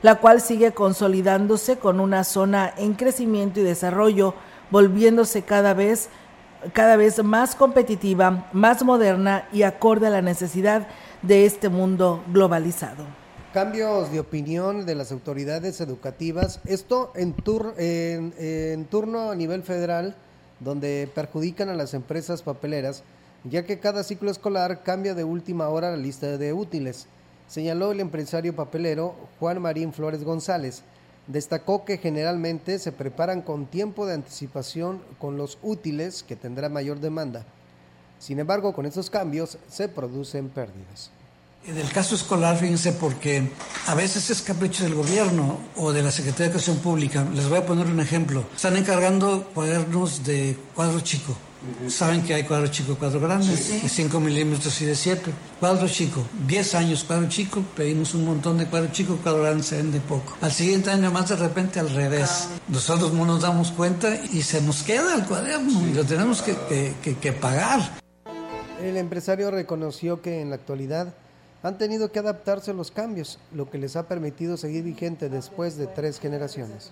[0.03, 4.35] la cual sigue consolidándose con una zona en crecimiento y desarrollo,
[4.69, 6.09] volviéndose cada vez
[6.71, 10.87] cada vez más competitiva, más moderna y acorde a la necesidad
[11.21, 13.05] de este mundo globalizado.
[13.53, 17.35] Cambios de opinión de las autoridades educativas, esto en,
[17.77, 20.15] en, turno a nivel federal,
[20.59, 23.03] donde perjudican a las empresas papeleras,
[23.43, 27.07] ya que cada ciclo escolar cambia de última hora la lista de útiles,
[27.47, 30.83] señaló el empresario papelero Juan Marín Flores González.
[31.27, 36.99] Destacó que generalmente se preparan con tiempo de anticipación con los útiles que tendrá mayor
[36.99, 37.45] demanda.
[38.19, 41.11] Sin embargo, con estos cambios se producen pérdidas.
[41.65, 43.49] En el caso escolar, fíjense, porque
[43.87, 47.25] a veces es capricho del gobierno o de la Secretaría de Educación Pública.
[47.33, 48.43] Les voy a poner un ejemplo.
[48.53, 51.33] Están encargando cuadernos de cuadro chico.
[51.87, 55.31] Saben que hay cuadro chico, cuadro grande, de 5 milímetros y de 7.
[55.59, 59.77] Cuadro chico, 10 años cuadro chico, pedimos un montón de cuadro chico, cuadro grande se
[59.77, 60.35] vende poco.
[60.41, 62.49] Al siguiente año más de repente al revés.
[62.67, 66.55] Nosotros no nos damos cuenta y se nos queda el cuaderno y lo tenemos que,
[67.01, 67.79] que, que pagar.
[68.81, 71.13] El empresario reconoció que en la actualidad
[71.63, 75.77] han tenido que adaptarse a los cambios, lo que les ha permitido seguir vigente después
[75.77, 76.91] de tres generaciones.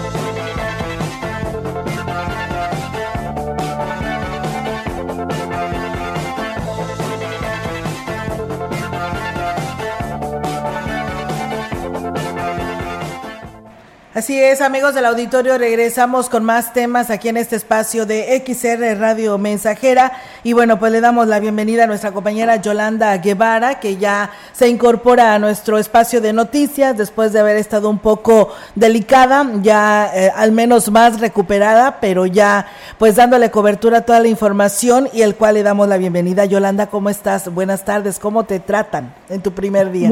[14.21, 18.99] Así es, amigos del auditorio, regresamos con más temas aquí en este espacio de XR
[18.99, 20.11] Radio Mensajera.
[20.43, 24.69] Y bueno, pues le damos la bienvenida a nuestra compañera Yolanda Guevara, que ya se
[24.69, 30.29] incorpora a nuestro espacio de noticias después de haber estado un poco delicada, ya eh,
[30.35, 32.67] al menos más recuperada, pero ya
[32.99, 36.45] pues dándole cobertura a toda la información y el cual le damos la bienvenida.
[36.45, 37.51] Yolanda, ¿cómo estás?
[37.51, 40.11] Buenas tardes, ¿cómo te tratan en tu primer día?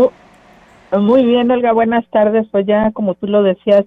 [0.92, 2.48] Muy bien, Olga, buenas tardes.
[2.52, 3.86] Pues ya, como tú lo decías,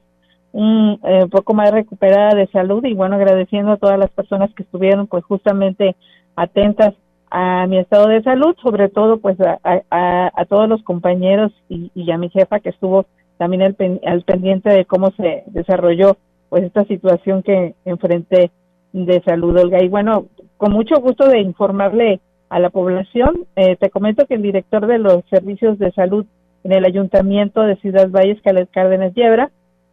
[0.53, 4.63] un eh, poco más recuperada de salud y bueno, agradeciendo a todas las personas que
[4.63, 5.97] estuvieron pues justamente
[6.37, 6.95] atentas
[7.31, 12.29] a mi estado de salud, sobre todo pues a, todos los compañeros y, a mi
[12.29, 13.07] jefa que estuvo
[13.39, 16.19] también al, al, pendiente de cómo se desarrolló
[16.51, 18.51] pues esta situación que enfrenté
[18.93, 19.83] de salud, Olga.
[19.83, 20.27] Y bueno,
[20.59, 24.99] con mucho gusto de informarle a la población, eh, te comento que el director de
[24.99, 26.27] los servicios de salud
[26.65, 29.51] en el ayuntamiento de Ciudad Valles, Caled Cárdenas Yebra,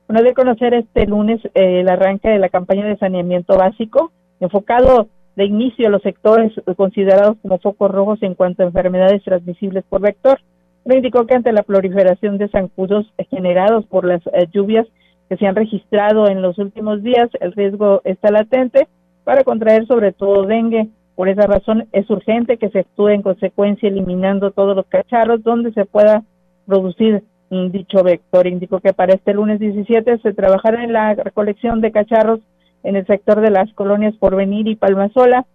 [0.10, 5.08] bueno, de conocer este lunes eh, el arranque de la campaña de saneamiento básico, enfocado
[5.36, 10.02] de inicio a los sectores considerados como focos rojos en cuanto a enfermedades transmisibles por
[10.02, 10.40] vector.
[10.84, 14.88] Me indicó que ante la proliferación de zancudos generados por las eh, lluvias
[15.30, 18.88] que se han registrado en los últimos días, el riesgo está latente
[19.26, 20.90] para contraer sobre todo dengue.
[21.14, 25.72] Por esa razón es urgente que se actúe en consecuencia eliminando todos los cacharros donde
[25.74, 26.24] se pueda
[26.66, 28.48] producir dicho vector.
[28.48, 32.40] Indicó que para este lunes 17 se trabajará en la recolección de cacharros
[32.84, 35.46] en el sector de las colonias Porvenir y Palmasola,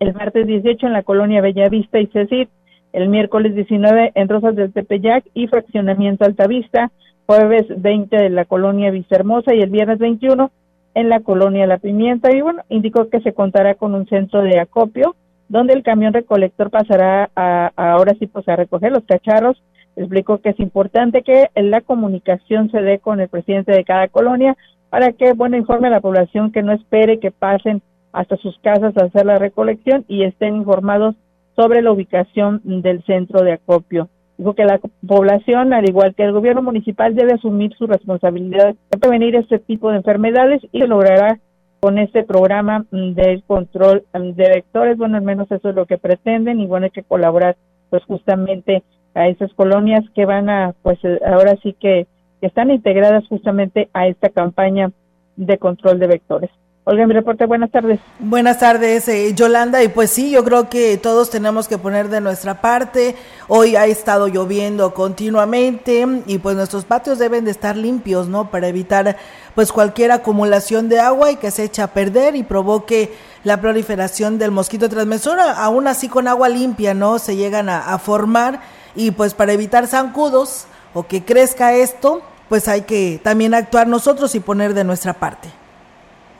[0.00, 2.50] el martes 18 en la colonia Bellavista y Cecit,
[2.92, 6.90] el miércoles 19 en Rosas del Tepeyac y Fraccionamiento Altavista,
[7.26, 10.50] jueves 20 en la colonia Vistahermosa y el viernes 21
[10.94, 12.34] en la colonia La Pimienta.
[12.34, 15.14] Y bueno, indicó que se contará con un centro de acopio
[15.48, 19.62] donde el camión recolector pasará a, ahora sí pues a recoger los cacharros.
[19.96, 24.56] Explicó que es importante que la comunicación se dé con el presidente de cada colonia
[24.90, 27.82] para que, bueno, informe a la población que no espere que pasen
[28.12, 31.16] hasta sus casas a hacer la recolección y estén informados
[31.54, 34.08] sobre la ubicación del centro de acopio.
[34.38, 38.98] Dijo que la población, al igual que el gobierno municipal, debe asumir su responsabilidad de
[38.98, 41.38] prevenir este tipo de enfermedades y lo logrará
[41.80, 44.98] con este programa del control de vectores.
[44.98, 47.56] Bueno, al menos eso es lo que pretenden y bueno, hay que colaborar
[47.88, 48.82] pues justamente
[49.16, 52.06] a esas colonias que van a, pues ahora sí que
[52.42, 54.92] están integradas justamente a esta campaña
[55.36, 56.50] de control de vectores.
[56.84, 57.98] Olga, mi reporte, buenas tardes.
[58.20, 59.82] Buenas tardes, eh, Yolanda.
[59.82, 63.16] Y pues sí, yo creo que todos tenemos que poner de nuestra parte.
[63.48, 68.52] Hoy ha estado lloviendo continuamente y pues nuestros patios deben de estar limpios, ¿no?
[68.52, 69.16] Para evitar
[69.56, 73.10] pues cualquier acumulación de agua y que se eche a perder y provoque
[73.42, 75.40] la proliferación del mosquito transmisor.
[75.40, 77.18] Aún así con agua limpia, ¿no?
[77.18, 78.60] Se llegan a formar
[78.96, 84.34] y pues para evitar zancudos o que crezca esto, pues hay que también actuar nosotros
[84.34, 85.48] y poner de nuestra parte.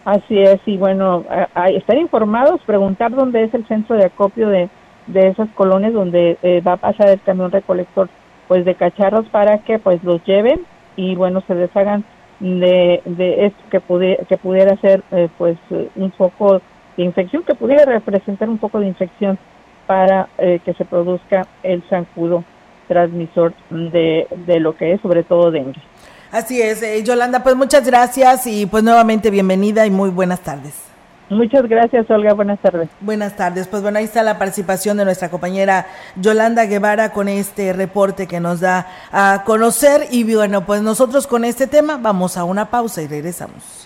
[0.04, 1.24] Así es, y bueno,
[1.74, 4.70] estar informados, preguntar dónde es el centro de acopio de,
[5.07, 8.09] de esas colonias donde eh, va a pasar el camión recolector
[8.48, 10.61] pues de cacharros para que pues los lleven
[10.94, 12.04] y bueno se deshagan
[12.38, 15.59] de, de esto que pudiera que pudiera ser eh, pues
[15.96, 16.61] un foco
[16.96, 19.38] de infección que pudiera representar un poco de infección
[19.87, 22.45] para eh, que se produzca el zancudo
[22.89, 25.80] transmisor de, de lo que es sobre todo dengue.
[26.30, 30.87] Así es, eh, Yolanda, pues muchas gracias y pues nuevamente bienvenida y muy buenas tardes.
[31.28, 32.34] Muchas gracias, Olga.
[32.34, 32.89] Buenas tardes.
[33.01, 33.66] Buenas tardes.
[33.66, 38.39] Pues bueno, ahí está la participación de nuestra compañera Yolanda Guevara con este reporte que
[38.39, 40.07] nos da a conocer.
[40.11, 43.86] Y bueno, pues nosotros con este tema vamos a una pausa y regresamos.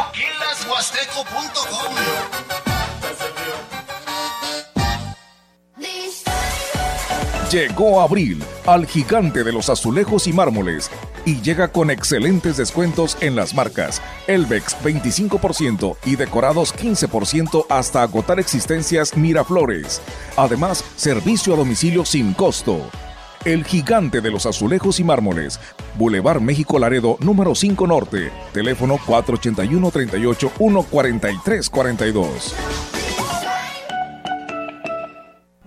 [7.50, 10.88] Llegó abril al gigante de los azulejos y mármoles
[11.24, 18.38] y llega con excelentes descuentos en las marcas Elvex 25% y decorados 15% hasta agotar
[18.40, 20.00] existencias Miraflores.
[20.36, 22.80] Además, servicio a domicilio sin costo.
[23.44, 25.58] El gigante de los azulejos y mármoles.
[25.96, 28.30] Boulevard México Laredo, número 5 Norte.
[28.52, 32.99] Teléfono 481 38 143 42.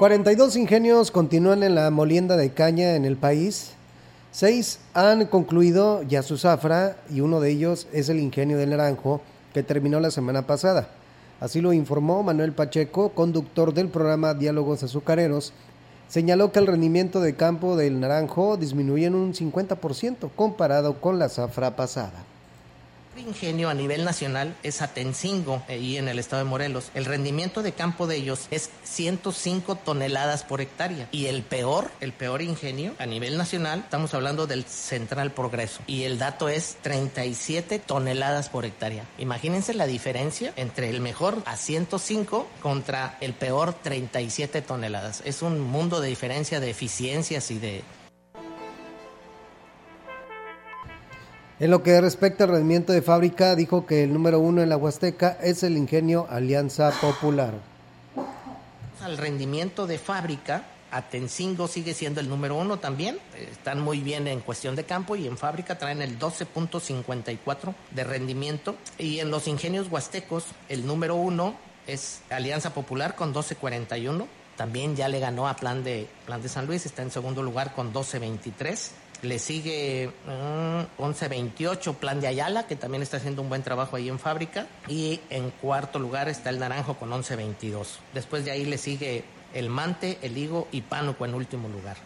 [0.00, 3.72] ...42 ingenios continúan en la molienda de caña en el país...
[4.32, 9.20] Seis han concluido ya su zafra y uno de ellos es el ingenio del Naranjo
[9.52, 10.88] que terminó la semana pasada.
[11.38, 15.52] Así lo informó Manuel Pacheco, conductor del programa Diálogos Azucareros.
[16.08, 21.28] Señaló que el rendimiento de campo del Naranjo disminuyó en un 50% comparado con la
[21.28, 22.24] zafra pasada
[23.20, 26.90] ingenio a nivel nacional es Atencingo, ahí en el estado de Morelos.
[26.94, 31.08] El rendimiento de campo de ellos es 105 toneladas por hectárea.
[31.12, 35.82] Y el peor, el peor ingenio a nivel nacional, estamos hablando del Central Progreso.
[35.86, 39.04] Y el dato es 37 toneladas por hectárea.
[39.18, 45.22] Imagínense la diferencia entre el mejor a 105 contra el peor 37 toneladas.
[45.24, 47.82] Es un mundo de diferencia de eficiencias y de
[51.60, 54.78] En lo que respecta al rendimiento de fábrica, dijo que el número uno en la
[54.78, 57.52] Huasteca es el ingenio Alianza Popular.
[59.02, 63.18] Al rendimiento de fábrica, Atencingo sigue siendo el número uno también.
[63.38, 68.76] Están muy bien en cuestión de campo y en fábrica traen el 12.54 de rendimiento.
[68.96, 71.56] Y en los ingenios huastecos, el número uno
[71.86, 74.26] es Alianza Popular con 12.41.
[74.56, 77.74] También ya le ganó a Plan de, Plan de San Luis, está en segundo lugar
[77.74, 78.92] con 12.23.
[79.22, 80.10] Le sigue
[80.98, 84.66] 1128 Plan de Ayala, que también está haciendo un buen trabajo ahí en fábrica.
[84.88, 87.98] Y en cuarto lugar está el Naranjo con 1122.
[88.14, 91.96] Después de ahí le sigue el Mante, el Higo y Pánuco en último lugar.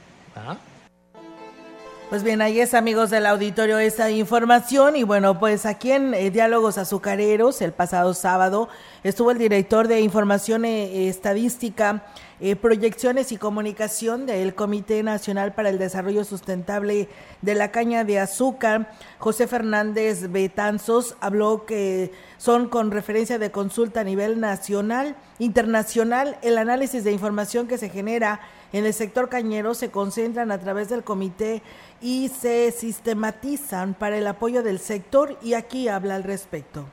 [2.10, 4.94] Pues bien, ahí es amigos del auditorio esta información.
[4.94, 8.68] Y bueno, pues aquí en eh, Diálogos Azucareros el pasado sábado
[9.02, 12.04] estuvo el director de Información eh, Estadística,
[12.40, 17.08] eh, Proyecciones y Comunicación del Comité Nacional para el Desarrollo Sustentable
[17.40, 24.00] de la Caña de Azúcar, José Fernández Betanzos, habló que son con referencia de consulta
[24.00, 28.40] a nivel nacional, internacional, el análisis de información que se genera
[28.74, 31.62] en el sector cañero se concentran a través del comité
[32.02, 36.84] y se sistematizan para el apoyo del sector y aquí habla al respecto.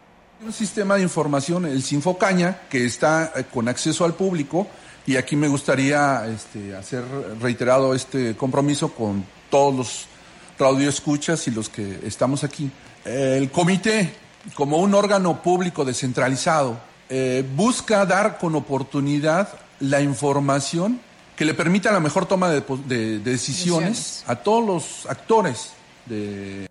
[0.45, 4.67] Un sistema de información, el Sinfocaña, que está eh, con acceso al público
[5.07, 7.03] y aquí me gustaría este, hacer
[7.41, 10.05] reiterado este compromiso con todos los
[10.59, 12.69] radioescuchas y los que estamos aquí.
[13.05, 14.13] El comité,
[14.53, 16.79] como un órgano público descentralizado,
[17.09, 21.01] eh, busca dar con oportunidad la información
[21.41, 25.71] que le permita la mejor toma de, decisiones, a todos los actores
[26.05, 26.67] de...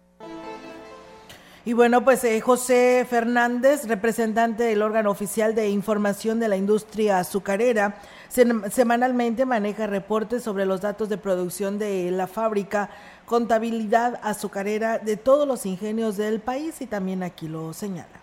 [1.64, 7.18] Y bueno, pues eh, José Fernández, representante del órgano oficial de información de la industria
[7.18, 12.90] azucarera, semanalmente maneja reportes sobre los datos de producción de la fábrica,
[13.26, 18.20] contabilidad azucarera de todos los ingenios del país y también aquí lo señala.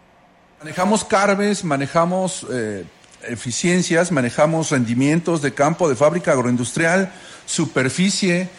[0.60, 2.86] Manejamos CARBES, manejamos eh,
[3.24, 7.12] eficiencias, manejamos rendimientos de campo, de fábrica agroindustrial,
[7.46, 8.50] superficie,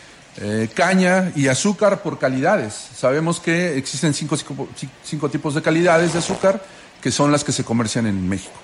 [0.41, 2.75] eh, caña y azúcar por calidades.
[2.97, 4.37] Sabemos que existen cinco,
[5.05, 6.63] cinco, tipos de calidades de azúcar
[7.01, 8.55] que son las que se comercian en México.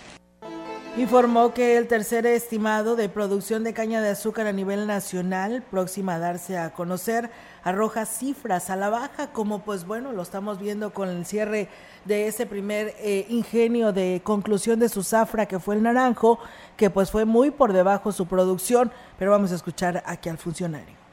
[0.96, 6.14] Informó que el tercer estimado de producción de caña de azúcar a nivel nacional, próxima
[6.14, 7.30] a darse a conocer,
[7.64, 11.68] arroja cifras a la baja, como pues bueno, lo estamos viendo con el cierre
[12.04, 16.38] de ese primer eh, ingenio de conclusión de su zafra, que fue el naranjo,
[16.76, 21.03] que pues fue muy por debajo su producción, pero vamos a escuchar aquí al funcionario.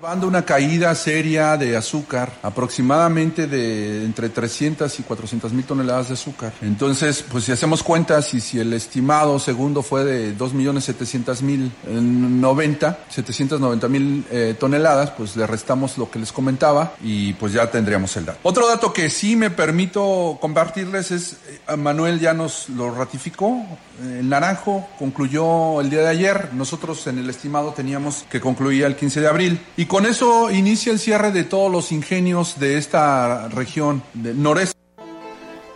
[0.00, 6.14] Dando una caída seria de azúcar, aproximadamente de entre 300 y 400 mil toneladas de
[6.14, 6.52] azúcar.
[6.60, 11.40] Entonces, pues si hacemos cuentas y si el estimado segundo fue de 2 millones 700
[11.40, 17.54] mil 90, 790 mil eh, toneladas, pues le restamos lo que les comentaba y pues
[17.54, 18.40] ya tendríamos el dato.
[18.42, 21.36] Otro dato que sí me permito compartirles es,
[21.68, 23.64] eh, Manuel ya nos lo ratificó,
[24.02, 28.94] el naranjo concluyó el día de ayer, nosotros en el estimado teníamos que concluía el
[28.94, 33.48] 15 de abril y con eso inicia el cierre de todos los ingenios de esta
[33.48, 34.76] región del noreste.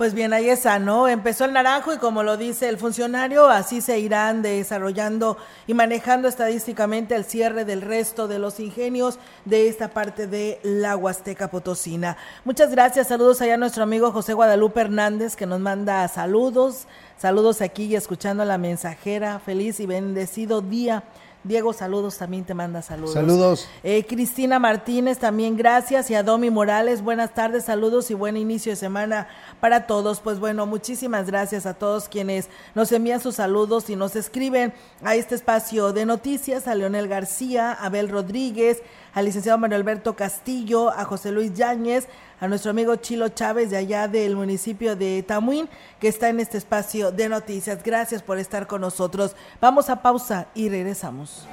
[0.01, 1.09] Pues bien, ahí está, ¿no?
[1.09, 5.37] Empezó el naranjo y como lo dice el funcionario, así se irán desarrollando
[5.67, 10.97] y manejando estadísticamente el cierre del resto de los ingenios de esta parte de la
[10.97, 12.17] Huasteca Potosina.
[12.47, 16.87] Muchas gracias, saludos allá a nuestro amigo José Guadalupe Hernández que nos manda saludos,
[17.19, 21.05] saludos aquí y escuchando a la mensajera, feliz y bendecido día
[21.43, 23.15] Diego, saludos, también te manda saludos.
[23.15, 23.67] Saludos.
[23.83, 26.11] Eh, Cristina Martínez, también gracias.
[26.11, 29.27] Y a Domi Morales, buenas tardes, saludos y buen inicio de semana
[29.59, 30.21] para todos.
[30.21, 35.15] Pues bueno, muchísimas gracias a todos quienes nos envían sus saludos y nos escriben a
[35.15, 38.83] este espacio de noticias, a Leonel García, a Abel Rodríguez,
[39.15, 42.07] al licenciado Manuel Alberto Castillo, a José Luis Yáñez,
[42.41, 45.69] a nuestro amigo Chilo Chávez de allá del municipio de Tamuín,
[46.01, 47.83] que está en este espacio de noticias.
[47.83, 49.37] Gracias por estar con nosotros.
[49.61, 51.47] Vamos a pausa y regresamos.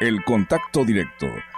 [0.00, 1.26] El contacto directo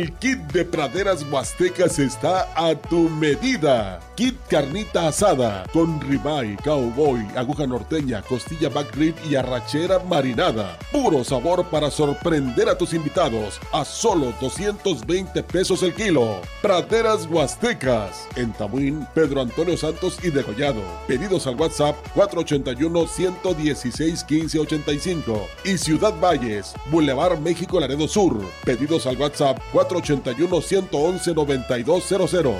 [0.00, 4.00] El kit de praderas huastecas está a tu medida.
[4.14, 10.78] Kit carnita asada con ribeye, cowboy, aguja norteña, costilla back rib y arrachera marinada.
[10.90, 16.40] Puro sabor para sorprender a tus invitados a solo 220 pesos el kilo.
[16.62, 20.80] Praderas huastecas en Tamuín, Pedro Antonio Santos y Degollado.
[21.08, 28.40] Pedidos al WhatsApp 481 116 1585 y Ciudad Valles, Boulevard México Laredo Sur.
[28.64, 32.54] Pedidos al WhatsApp 481 111 9200.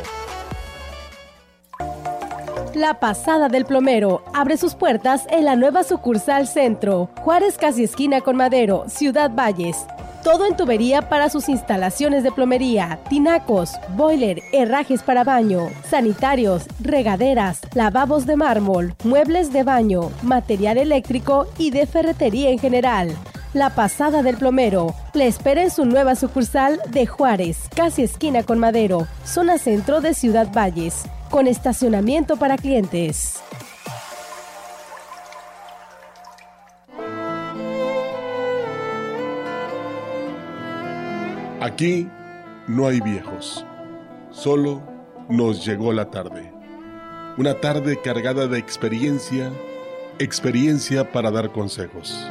[2.75, 8.21] La Pasada del Plomero abre sus puertas en la nueva sucursal Centro, Juárez casi esquina
[8.21, 9.87] con Madero, Ciudad Valles.
[10.23, 17.61] Todo en tubería para sus instalaciones de plomería, tinacos, boiler, herrajes para baño, sanitarios, regaderas,
[17.75, 23.17] lavabos de mármol, muebles de baño, material eléctrico y de ferretería en general.
[23.53, 24.95] La Pasada del Plomero.
[25.13, 30.15] Le espera en su nueva sucursal de Juárez, casi esquina con Madero, zona centro de
[30.15, 33.41] Ciudad Valles, con estacionamiento para clientes.
[41.61, 42.09] Aquí
[42.69, 43.67] no hay viejos,
[44.31, 44.81] solo
[45.29, 46.53] nos llegó la tarde.
[47.37, 49.51] Una tarde cargada de experiencia,
[50.21, 52.31] experiencia para dar consejos.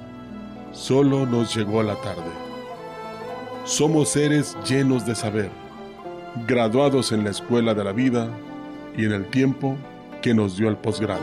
[0.71, 2.31] solo nos llegó la tarde.
[3.63, 5.51] Somos seres llenos de saber,
[6.47, 8.29] graduados en la escuela de la vida
[8.97, 9.77] y en el tiempo
[10.21, 11.21] que nos dio el posgrado.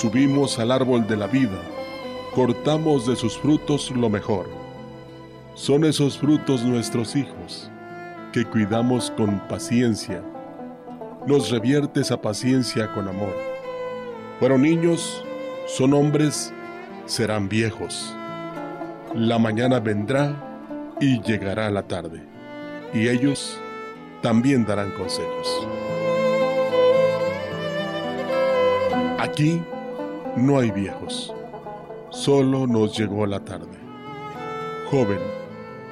[0.00, 1.60] Subimos al árbol de la vida,
[2.34, 4.48] cortamos de sus frutos lo mejor.
[5.54, 7.70] Son esos frutos nuestros hijos,
[8.32, 10.22] que cuidamos con paciencia.
[11.26, 13.34] Nos revierte esa paciencia con amor.
[14.38, 15.22] Fueron niños,
[15.76, 16.52] son hombres,
[17.06, 18.14] serán viejos.
[19.14, 22.22] La mañana vendrá y llegará la tarde,
[22.92, 23.56] y ellos
[24.20, 25.68] también darán consejos.
[29.18, 29.62] Aquí
[30.36, 31.32] no hay viejos,
[32.10, 33.78] solo nos llegó la tarde.
[34.90, 35.20] Joven,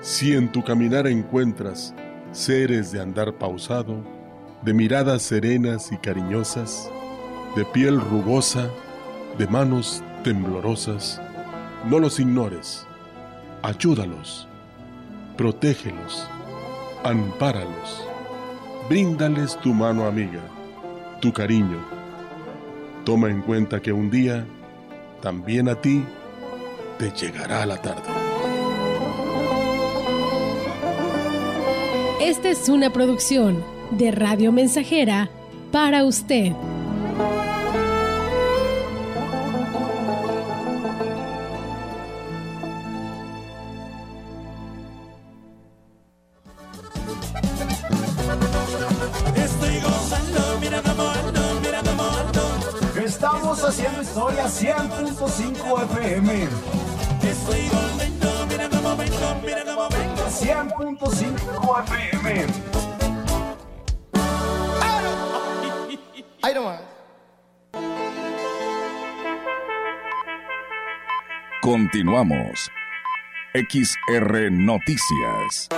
[0.00, 1.94] si en tu caminar encuentras
[2.32, 4.02] seres de andar pausado,
[4.62, 6.90] de miradas serenas y cariñosas,
[7.54, 8.68] de piel rugosa,
[9.38, 11.20] de manos temblorosas,
[11.88, 12.84] no los ignores,
[13.62, 14.48] ayúdalos,
[15.36, 16.28] protégelos,
[17.04, 18.04] ampáralos,
[18.88, 20.42] bríndales tu mano amiga,
[21.20, 21.78] tu cariño.
[23.04, 24.44] Toma en cuenta que un día,
[25.22, 26.04] también a ti,
[26.98, 28.02] te llegará la tarde.
[32.20, 33.62] Esta es una producción
[33.92, 35.30] de Radio Mensajera
[35.70, 36.52] para usted.
[73.54, 75.68] XR Noticias.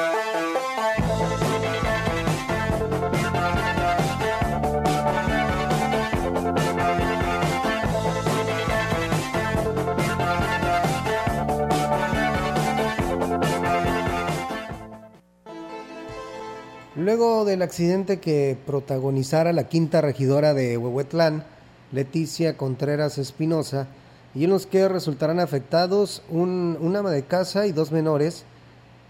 [16.96, 21.44] Luego del accidente que protagonizara la quinta regidora de Huehuetlán,
[21.92, 23.88] Leticia Contreras Espinosa,
[24.34, 28.44] y en los que resultarán afectados un, un ama de casa y dos menores,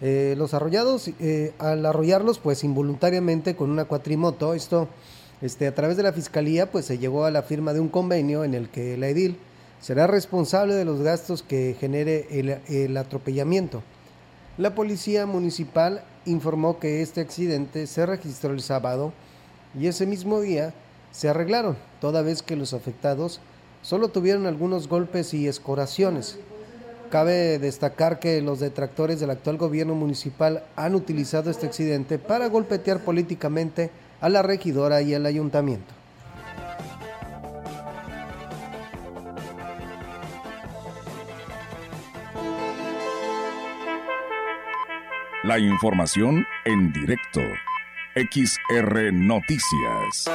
[0.01, 4.89] eh, los arrollados, eh, al arrollarlos pues involuntariamente con una cuatrimoto, esto
[5.43, 8.45] este, a través de la fiscalía pues se llegó a la firma de un convenio
[8.45, 9.37] en el que la edil
[9.81, 13.83] será responsable de los gastos que genere el, el atropellamiento.
[14.57, 19.13] La policía municipal informó que este accidente se registró el sábado
[19.79, 20.73] y ese mismo día
[21.13, 23.41] se arreglaron, toda vez que los afectados
[23.83, 26.39] solo tuvieron algunos golpes y escoraciones.
[27.11, 33.01] Cabe destacar que los detractores del actual gobierno municipal han utilizado este accidente para golpetear
[33.01, 36.01] políticamente a la regidora y al ayuntamiento.
[45.43, 47.41] La información en directo.
[48.15, 50.29] XR Noticias.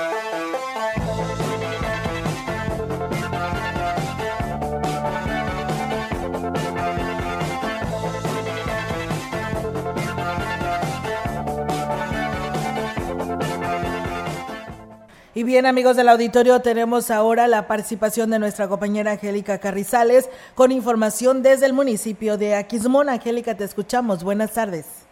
[15.37, 20.71] Y bien, amigos del auditorio, tenemos ahora la participación de nuestra compañera Angélica Carrizales con
[20.71, 23.09] información desde el municipio de Aquismón.
[23.09, 24.23] Angélica, te escuchamos.
[24.23, 25.05] Buenas tardes.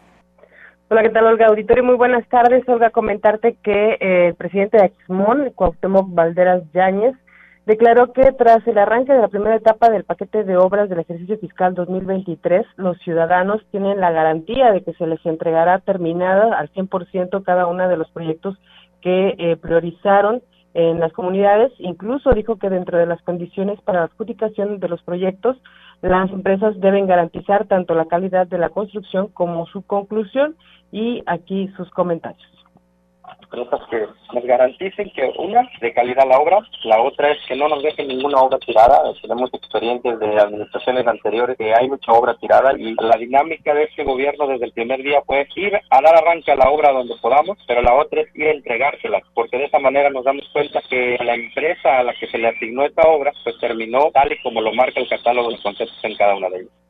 [0.90, 1.48] Hola, ¿qué tal, Olga?
[1.48, 2.64] Auditorio, muy buenas tardes.
[2.70, 7.16] Olga, comentarte que eh, el presidente de Aquismón, Cuauhtémoc Valderas Yáñez,
[7.66, 11.38] declaró que tras el arranque de la primera etapa del paquete de obras del ejercicio
[11.38, 17.44] fiscal 2023, los ciudadanos tienen la garantía de que se les entregará terminada al 100%
[17.44, 18.58] cada uno de los proyectos
[19.04, 20.42] que eh, priorizaron
[20.74, 21.72] en las comunidades.
[21.78, 25.58] Incluso dijo que dentro de las condiciones para la adjudicación de los proyectos,
[26.02, 30.56] las empresas deben garantizar tanto la calidad de la construcción como su conclusión
[30.92, 32.53] y aquí sus comentarios
[33.42, 37.68] empresas que nos garanticen que una, de calidad la obra, la otra es que no
[37.68, 39.14] nos dejen ninguna obra tirada.
[39.22, 44.04] Tenemos experiencias de administraciones anteriores que hay mucha obra tirada y la dinámica de este
[44.04, 47.58] gobierno desde el primer día fue ir a dar arranque a la obra donde podamos,
[47.68, 51.18] pero la otra es ir a entregársela, porque de esa manera nos damos cuenta que
[51.24, 54.62] la empresa a la que se le asignó esta obra pues terminó tal y como
[54.62, 56.83] lo marca el catálogo de conceptos en cada una de ellas.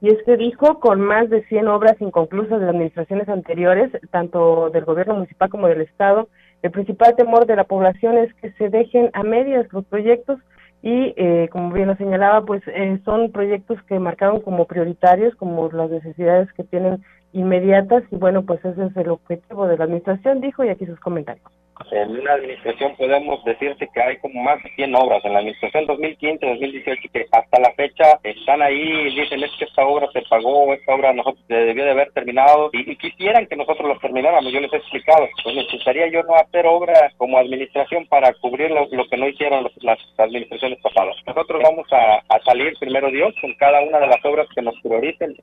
[0.00, 4.84] Y es que dijo, con más de 100 obras inconclusas de administraciones anteriores, tanto del
[4.84, 6.28] gobierno municipal como del Estado,
[6.62, 10.38] el principal temor de la población es que se dejen a medias los proyectos
[10.82, 15.70] y, eh, como bien lo señalaba, pues eh, son proyectos que marcaron como prioritarios, como
[15.70, 20.40] las necesidades que tienen inmediatas y bueno, pues ese es el objetivo de la administración,
[20.40, 21.46] dijo, y aquí sus comentarios.
[21.90, 25.24] En una administración podemos decirte que hay como más de 100 obras.
[25.24, 29.84] En la administración 2015-2018 que hasta la fecha están ahí y dicen es que esta
[29.86, 34.00] obra se pagó, esta obra nosotros debió de haber terminado y, quisieran que nosotros los
[34.00, 34.52] termináramos.
[34.52, 38.88] Yo les he explicado, pues necesitaría yo no hacer obras como administración para cubrir lo,
[39.08, 41.16] que no hicieron las administraciones pasadas.
[41.26, 44.78] Nosotros vamos a, a salir, primero Dios, con cada una de las obras que nos
[44.80, 45.36] prioricen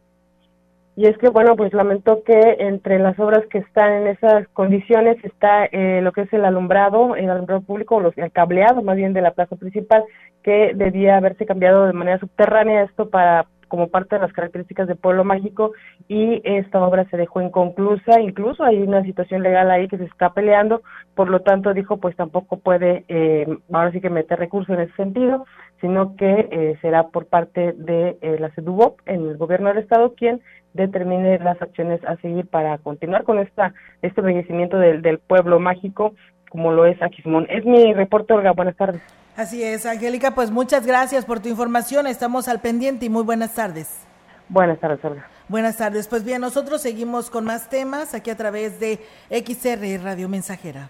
[0.98, 5.24] y es que, bueno, pues lamento que entre las obras que están en esas condiciones
[5.24, 9.14] está eh, lo que es el alumbrado, el alumbrado público, los, el cableado más bien
[9.14, 10.04] de la plaza principal,
[10.42, 14.98] que debía haberse cambiado de manera subterránea esto para como parte de las características del
[14.98, 15.74] pueblo mágico
[16.08, 20.34] y esta obra se dejó inconclusa, incluso hay una situación legal ahí que se está
[20.34, 20.82] peleando,
[21.16, 24.96] por lo tanto dijo pues tampoco puede eh, ahora sí que meter recursos en ese
[24.96, 25.46] sentido,
[25.82, 30.14] sino que eh, será por parte de eh, la CEDUBOP, en el gobierno del estado,
[30.16, 30.42] quien
[30.78, 36.14] determine las acciones a seguir para continuar con esta este embellecimiento del, del pueblo mágico
[36.50, 37.46] como lo es Aquismón.
[37.50, 38.52] Es mi reporte, Olga.
[38.52, 39.02] Buenas tardes.
[39.36, 42.08] Así es, Angélica, pues muchas gracias por tu información.
[42.08, 44.08] Estamos al pendiente y muy buenas tardes.
[44.50, 45.28] Buenas tardes, Olga.
[45.48, 46.08] Buenas tardes.
[46.08, 49.00] Pues bien, nosotros seguimos con más temas aquí a través de
[49.30, 50.90] XR Radio Mensajera.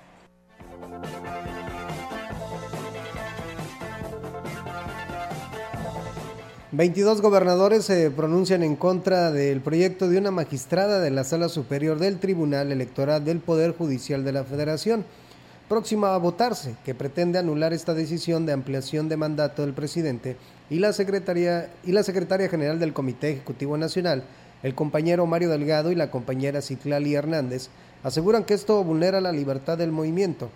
[6.73, 11.97] Veintidós gobernadores se pronuncian en contra del proyecto de una magistrada de la Sala Superior
[11.97, 15.05] del Tribunal Electoral del Poder Judicial de la Federación,
[15.69, 20.35] próxima a votarse, que pretende anular esta decisión de ampliación de mandato del presidente
[20.69, 24.25] y la secretaria, y la secretaria general del Comité Ejecutivo Nacional,
[24.61, 27.69] el compañero Mario Delgado y la compañera Citlali Hernández,
[28.03, 30.49] aseguran que esto vulnera la libertad del movimiento.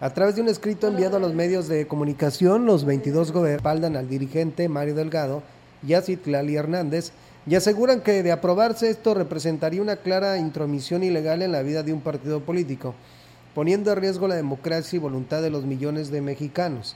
[0.00, 4.08] A través de un escrito enviado a los medios de comunicación, los 22 respaldan al
[4.08, 5.42] dirigente Mario Delgado
[5.84, 7.10] y a Citlali Hernández
[7.48, 11.92] y aseguran que de aprobarse esto representaría una clara intromisión ilegal en la vida de
[11.92, 12.94] un partido político,
[13.56, 16.94] poniendo en riesgo la democracia y voluntad de los millones de mexicanos.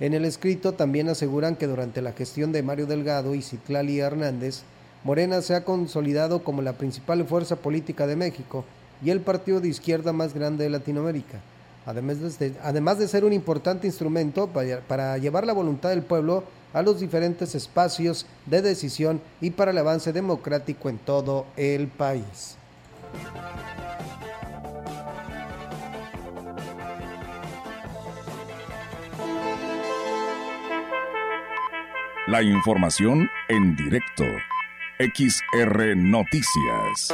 [0.00, 4.62] En el escrito también aseguran que durante la gestión de Mario Delgado y Citlali Hernández,
[5.04, 8.64] Morena se ha consolidado como la principal fuerza política de México
[9.04, 11.42] y el partido de izquierda más grande de Latinoamérica
[11.90, 16.44] además de, además de ser un importante instrumento para, para llevar la voluntad del pueblo
[16.72, 22.56] a los diferentes espacios de decisión y para el avance democrático en todo el país.
[32.26, 34.24] La información en directo.
[35.00, 37.08] XR Noticias.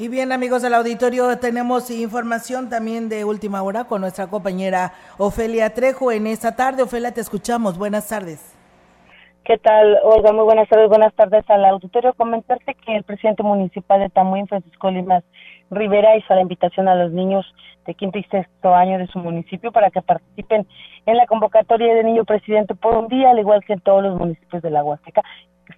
[0.00, 5.74] Y bien, amigos del auditorio, tenemos información también de última hora con nuestra compañera Ofelia
[5.74, 6.82] Trejo en esta tarde.
[6.84, 7.76] Ofelia, te escuchamos.
[7.76, 8.56] Buenas tardes.
[9.44, 10.32] ¿Qué tal, Olga?
[10.32, 10.88] Muy buenas tardes.
[10.88, 12.14] Buenas tardes al auditorio.
[12.14, 15.22] Comentarte que el presidente municipal de Tamuín, Francisco Limas
[15.70, 17.44] Rivera, hizo la invitación a los niños
[17.84, 20.66] de quinto y sexto año de su municipio para que participen
[21.04, 24.18] en la convocatoria de niño presidente por un día, al igual que en todos los
[24.18, 25.20] municipios de la Huasteca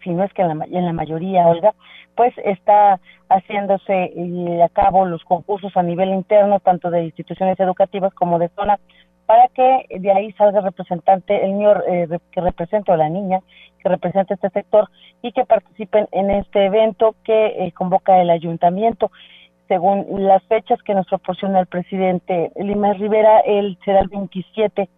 [0.02, 1.74] si no es que en la, en la mayoría, Olga,
[2.14, 8.12] pues está haciéndose eh, a cabo los concursos a nivel interno, tanto de instituciones educativas
[8.14, 8.78] como de zona,
[9.26, 13.40] para que de ahí salga representante, el niño eh, que represente o la niña
[13.82, 14.88] que represente este sector
[15.22, 19.10] y que participen en este evento que eh, convoca el ayuntamiento.
[19.68, 24.88] Según las fechas que nos proporciona el presidente Lima Rivera, él será el 27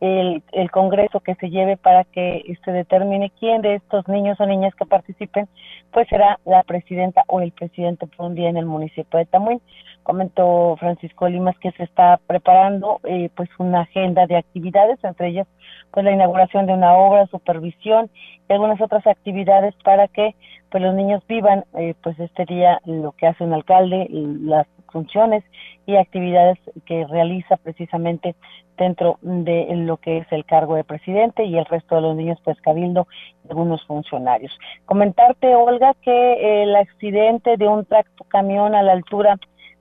[0.00, 4.46] el, el Congreso que se lleve para que se determine quién de estos niños o
[4.46, 5.48] niñas que participen,
[5.92, 9.60] pues será la presidenta o el presidente por un día en el municipio de Tamuín.
[10.02, 15.46] Comentó Francisco Limas que se está preparando eh, pues una agenda de actividades, entre ellas
[15.90, 18.10] pues la inauguración de una obra, supervisión
[18.48, 20.34] y algunas otras actividades para que
[20.70, 25.44] pues los niños vivan eh, pues este día lo que hace un alcalde, las funciones
[25.86, 28.34] y actividades que realiza precisamente
[28.76, 32.38] dentro de lo que es el cargo de presidente y el resto de los niños
[32.44, 33.08] pues cabildo
[33.44, 34.52] y algunos funcionarios.
[34.86, 39.38] Comentarte Olga que el accidente de un tracto camión a la altura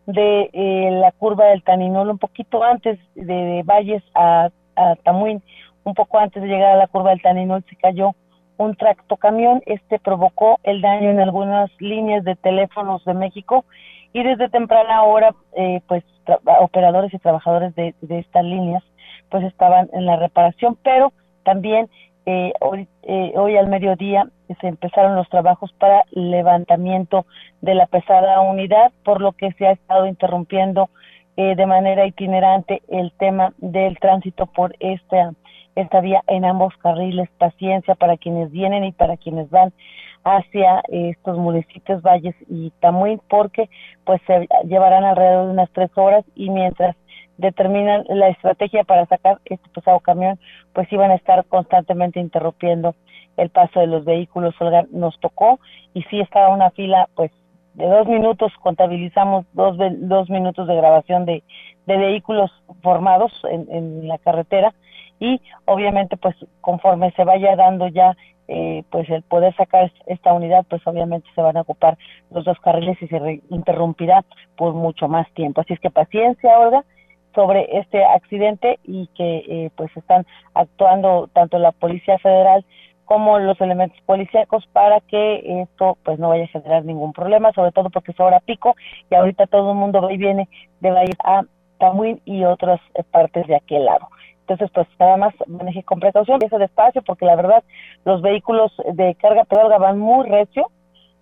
[0.08, 5.44] de eh, la curva del Taninol un poquito antes de, Valles a, a Tamuín,
[5.84, 8.16] un poco antes de llegar a la curva del Taninol se cayó
[8.58, 13.66] un tracto camión, este provocó el daño en algunas líneas de teléfonos de México
[14.14, 16.04] y desde temprana hora eh, pues
[16.60, 18.84] operadores y trabajadores de, estas líneas
[19.30, 21.90] pues estaban en la reparación pero también
[22.26, 24.28] eh, hoy, eh, hoy al mediodía
[24.60, 27.26] se empezaron los trabajos para levantamiento
[27.62, 30.90] de la pesada unidad, por lo que se ha estado interrumpiendo
[31.38, 35.34] eh, de manera itinerante el tema del tránsito por esta,
[35.76, 37.30] esta vía en ambos carriles.
[37.38, 39.72] Paciencia para quienes vienen y para quienes van
[40.36, 43.70] hacia estos municipios Valles y Tamuín, porque
[44.06, 46.96] pues se llevarán alrededor de unas tres horas y mientras
[47.38, 50.40] determinan la estrategia para sacar este pesado camión,
[50.74, 52.96] pues iban a estar constantemente interrumpiendo
[53.38, 54.56] el paso de los vehículos.
[54.60, 55.60] Olga, nos tocó
[55.94, 57.32] y sí estaba una fila, pues
[57.76, 61.44] de dos minutos, contabilizamos dos, dos minutos de grabación de,
[61.86, 62.52] de vehículos
[62.82, 64.74] formados en, en la carretera
[65.20, 68.16] y obviamente pues conforme se vaya dando ya
[68.48, 71.98] eh, pues el poder sacar esta unidad, pues obviamente se van a ocupar
[72.32, 74.24] los dos carriles y se interrumpirá
[74.56, 75.62] por mucho más tiempo.
[75.62, 76.86] Así es que paciencia, Olga,
[77.36, 82.66] sobre este accidente y que eh, pues están actuando tanto la Policía Federal
[83.06, 87.72] como los elementos policíacos para que esto pues no vaya a generar ningún problema, sobre
[87.72, 88.76] todo porque es hora pico
[89.10, 90.50] y ahorita todo el mundo va y viene
[90.82, 91.44] de ir a
[91.80, 94.10] Tamuín y otras eh, partes de aquel lado.
[94.48, 97.64] Entonces, pues nada más maneje con precaución, ese despacio, porque la verdad
[98.06, 100.72] los vehículos de carga pedalga van muy recio,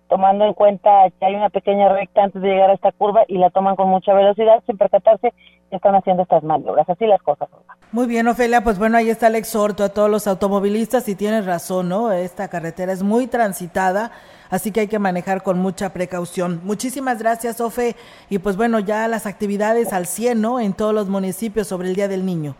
[0.08, 3.38] tomando en cuenta que hay una pequeña recta antes de llegar a esta curva y
[3.38, 5.34] la toman con mucha velocidad sin percatarse
[5.68, 6.88] que están haciendo estas maniobras.
[6.88, 7.48] Así las cosas.
[7.90, 11.46] Muy bien, Ofelia, pues bueno, ahí está el exhorto a todos los automovilistas y tienes
[11.46, 12.12] razón, ¿no?
[12.12, 14.12] Esta carretera es muy transitada,
[14.50, 16.60] así que hay que manejar con mucha precaución.
[16.62, 17.96] Muchísimas gracias, Ofe,
[18.30, 20.60] y pues bueno, ya las actividades al 100, ¿no?
[20.60, 22.54] En todos los municipios sobre el Día del Niño.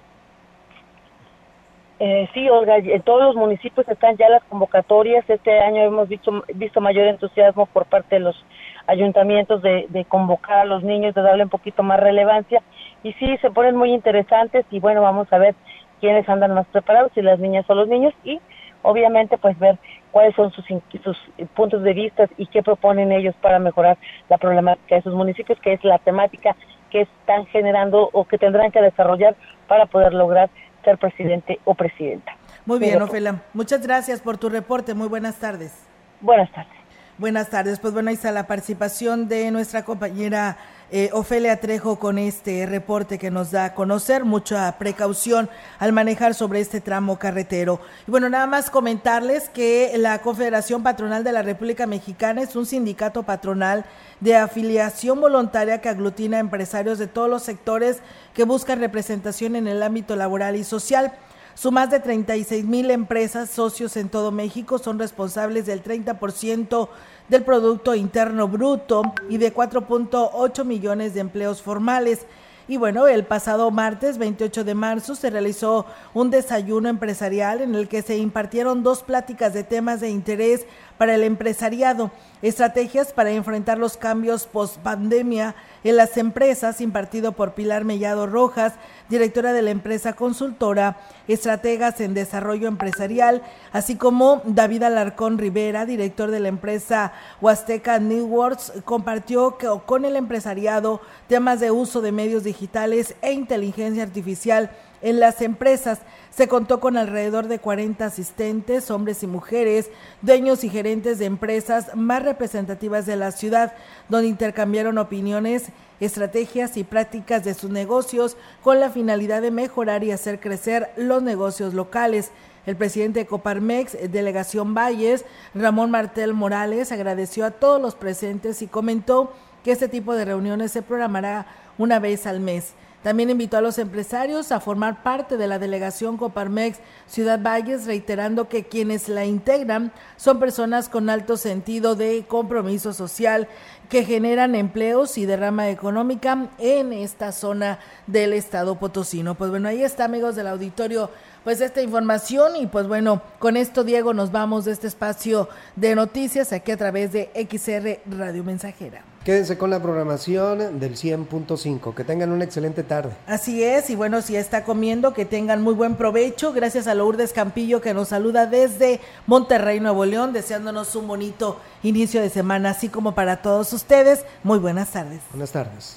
[1.99, 5.29] Eh, sí, Olga, en todos los municipios están ya las convocatorias.
[5.29, 8.45] Este año hemos visto, visto mayor entusiasmo por parte de los
[8.87, 12.63] ayuntamientos de, de, convocar a los niños, de darle un poquito más relevancia.
[13.03, 15.55] Y sí, se ponen muy interesantes y bueno, vamos a ver
[16.01, 18.41] quiénes andan más preparados, si las niñas o los niños y
[18.83, 19.79] obviamente pues ver
[20.13, 20.65] cuáles son sus,
[21.03, 21.19] sus
[21.55, 23.97] puntos de vista y qué proponen ellos para mejorar
[24.29, 26.57] la problemática de sus municipios, que es la temática
[26.91, 29.35] que están generando o que tendrán que desarrollar
[29.67, 30.51] para poder lograr
[30.87, 32.32] ser presidente o presidenta.
[32.64, 33.43] Muy bien, Ofela.
[33.53, 34.95] Muchas gracias por tu reporte.
[34.95, 35.72] Muy buenas tardes.
[36.20, 36.72] Buenas tardes.
[37.18, 37.80] Buenas tardes.
[37.80, 40.57] Pues bueno, ahí está la participación de nuestra compañera
[40.91, 44.24] eh, Ofelia Trejo con este reporte que nos da a conocer.
[44.24, 47.80] Mucha precaución al manejar sobre este tramo carretero.
[48.07, 52.66] Y bueno, nada más comentarles que la Confederación Patronal de la República Mexicana es un
[52.66, 53.84] sindicato patronal
[54.20, 57.99] de afiliación voluntaria que aglutina empresarios de todos los sectores
[58.34, 61.12] que buscan representación en el ámbito laboral y social.
[61.57, 66.89] Su más de 36 mil empresas socios en todo México son responsables del 30%
[67.29, 72.27] del Producto Interno Bruto y de 4.8 millones de empleos formales.
[72.68, 77.87] Y bueno, el pasado martes 28 de marzo se realizó un desayuno empresarial en el
[77.87, 80.66] que se impartieron dos pláticas de temas de interés
[80.99, 82.11] para el empresariado,
[82.43, 85.55] estrategias para enfrentar los cambios post pandemia
[85.85, 88.72] en las empresas, impartido por Pilar Mellado Rojas,
[89.09, 90.99] directora de la empresa consultora
[91.29, 93.43] Estrategas en Desarrollo Empresarial,
[93.73, 101.01] así como David Alarcón Rivera, director de la empresa Huasteca Networks, compartió con el empresariado
[101.29, 104.71] temas de uso de medios digitales e inteligencia artificial
[105.03, 106.01] en las empresas.
[106.31, 109.91] Se contó con alrededor de 40 asistentes, hombres y mujeres,
[110.23, 113.73] dueños y gerentes de empresas más representativas de la ciudad,
[114.09, 115.67] donde intercambiaron opiniones,
[115.99, 121.23] estrategias y prácticas de sus negocios con la finalidad de mejorar y hacer crecer los
[121.23, 122.31] negocios locales.
[122.67, 125.25] El presidente de Coparmex, Delegación Valles,
[125.55, 129.33] Ramón Martel Morales, agradeció a todos los presentes y comentó
[129.63, 131.47] que este tipo de reuniones se programará
[131.79, 132.75] una vez al mes.
[133.07, 138.49] También invitó a los empresarios a formar parte de la delegación Coparmex Ciudad Valles, reiterando
[138.49, 143.47] que quienes la integran son personas con alto sentido de compromiso social
[143.89, 147.79] que generan empleos y derrama económica en esta zona
[148.09, 149.37] del estado potosino.
[149.37, 151.09] Pues bueno, ahí está amigos del auditorio
[151.45, 155.95] pues esta información y pues bueno, con esto Diego nos vamos de este espacio de
[155.95, 159.05] noticias aquí a través de XR Radio Mensajera.
[159.27, 161.95] Quédense con la programación del 100.5.
[161.95, 163.16] Que tengan una excelente tarde.
[163.27, 166.53] Así es, y bueno, si está comiendo, que tengan muy buen provecho.
[166.53, 172.22] Gracias a Lourdes Campillo que nos saluda desde Monterrey, Nuevo León, deseándonos un bonito inicio
[172.22, 174.24] de semana, así como para todos ustedes.
[174.45, 175.22] Muy buenas tardes.
[175.33, 175.97] Buenas tardes.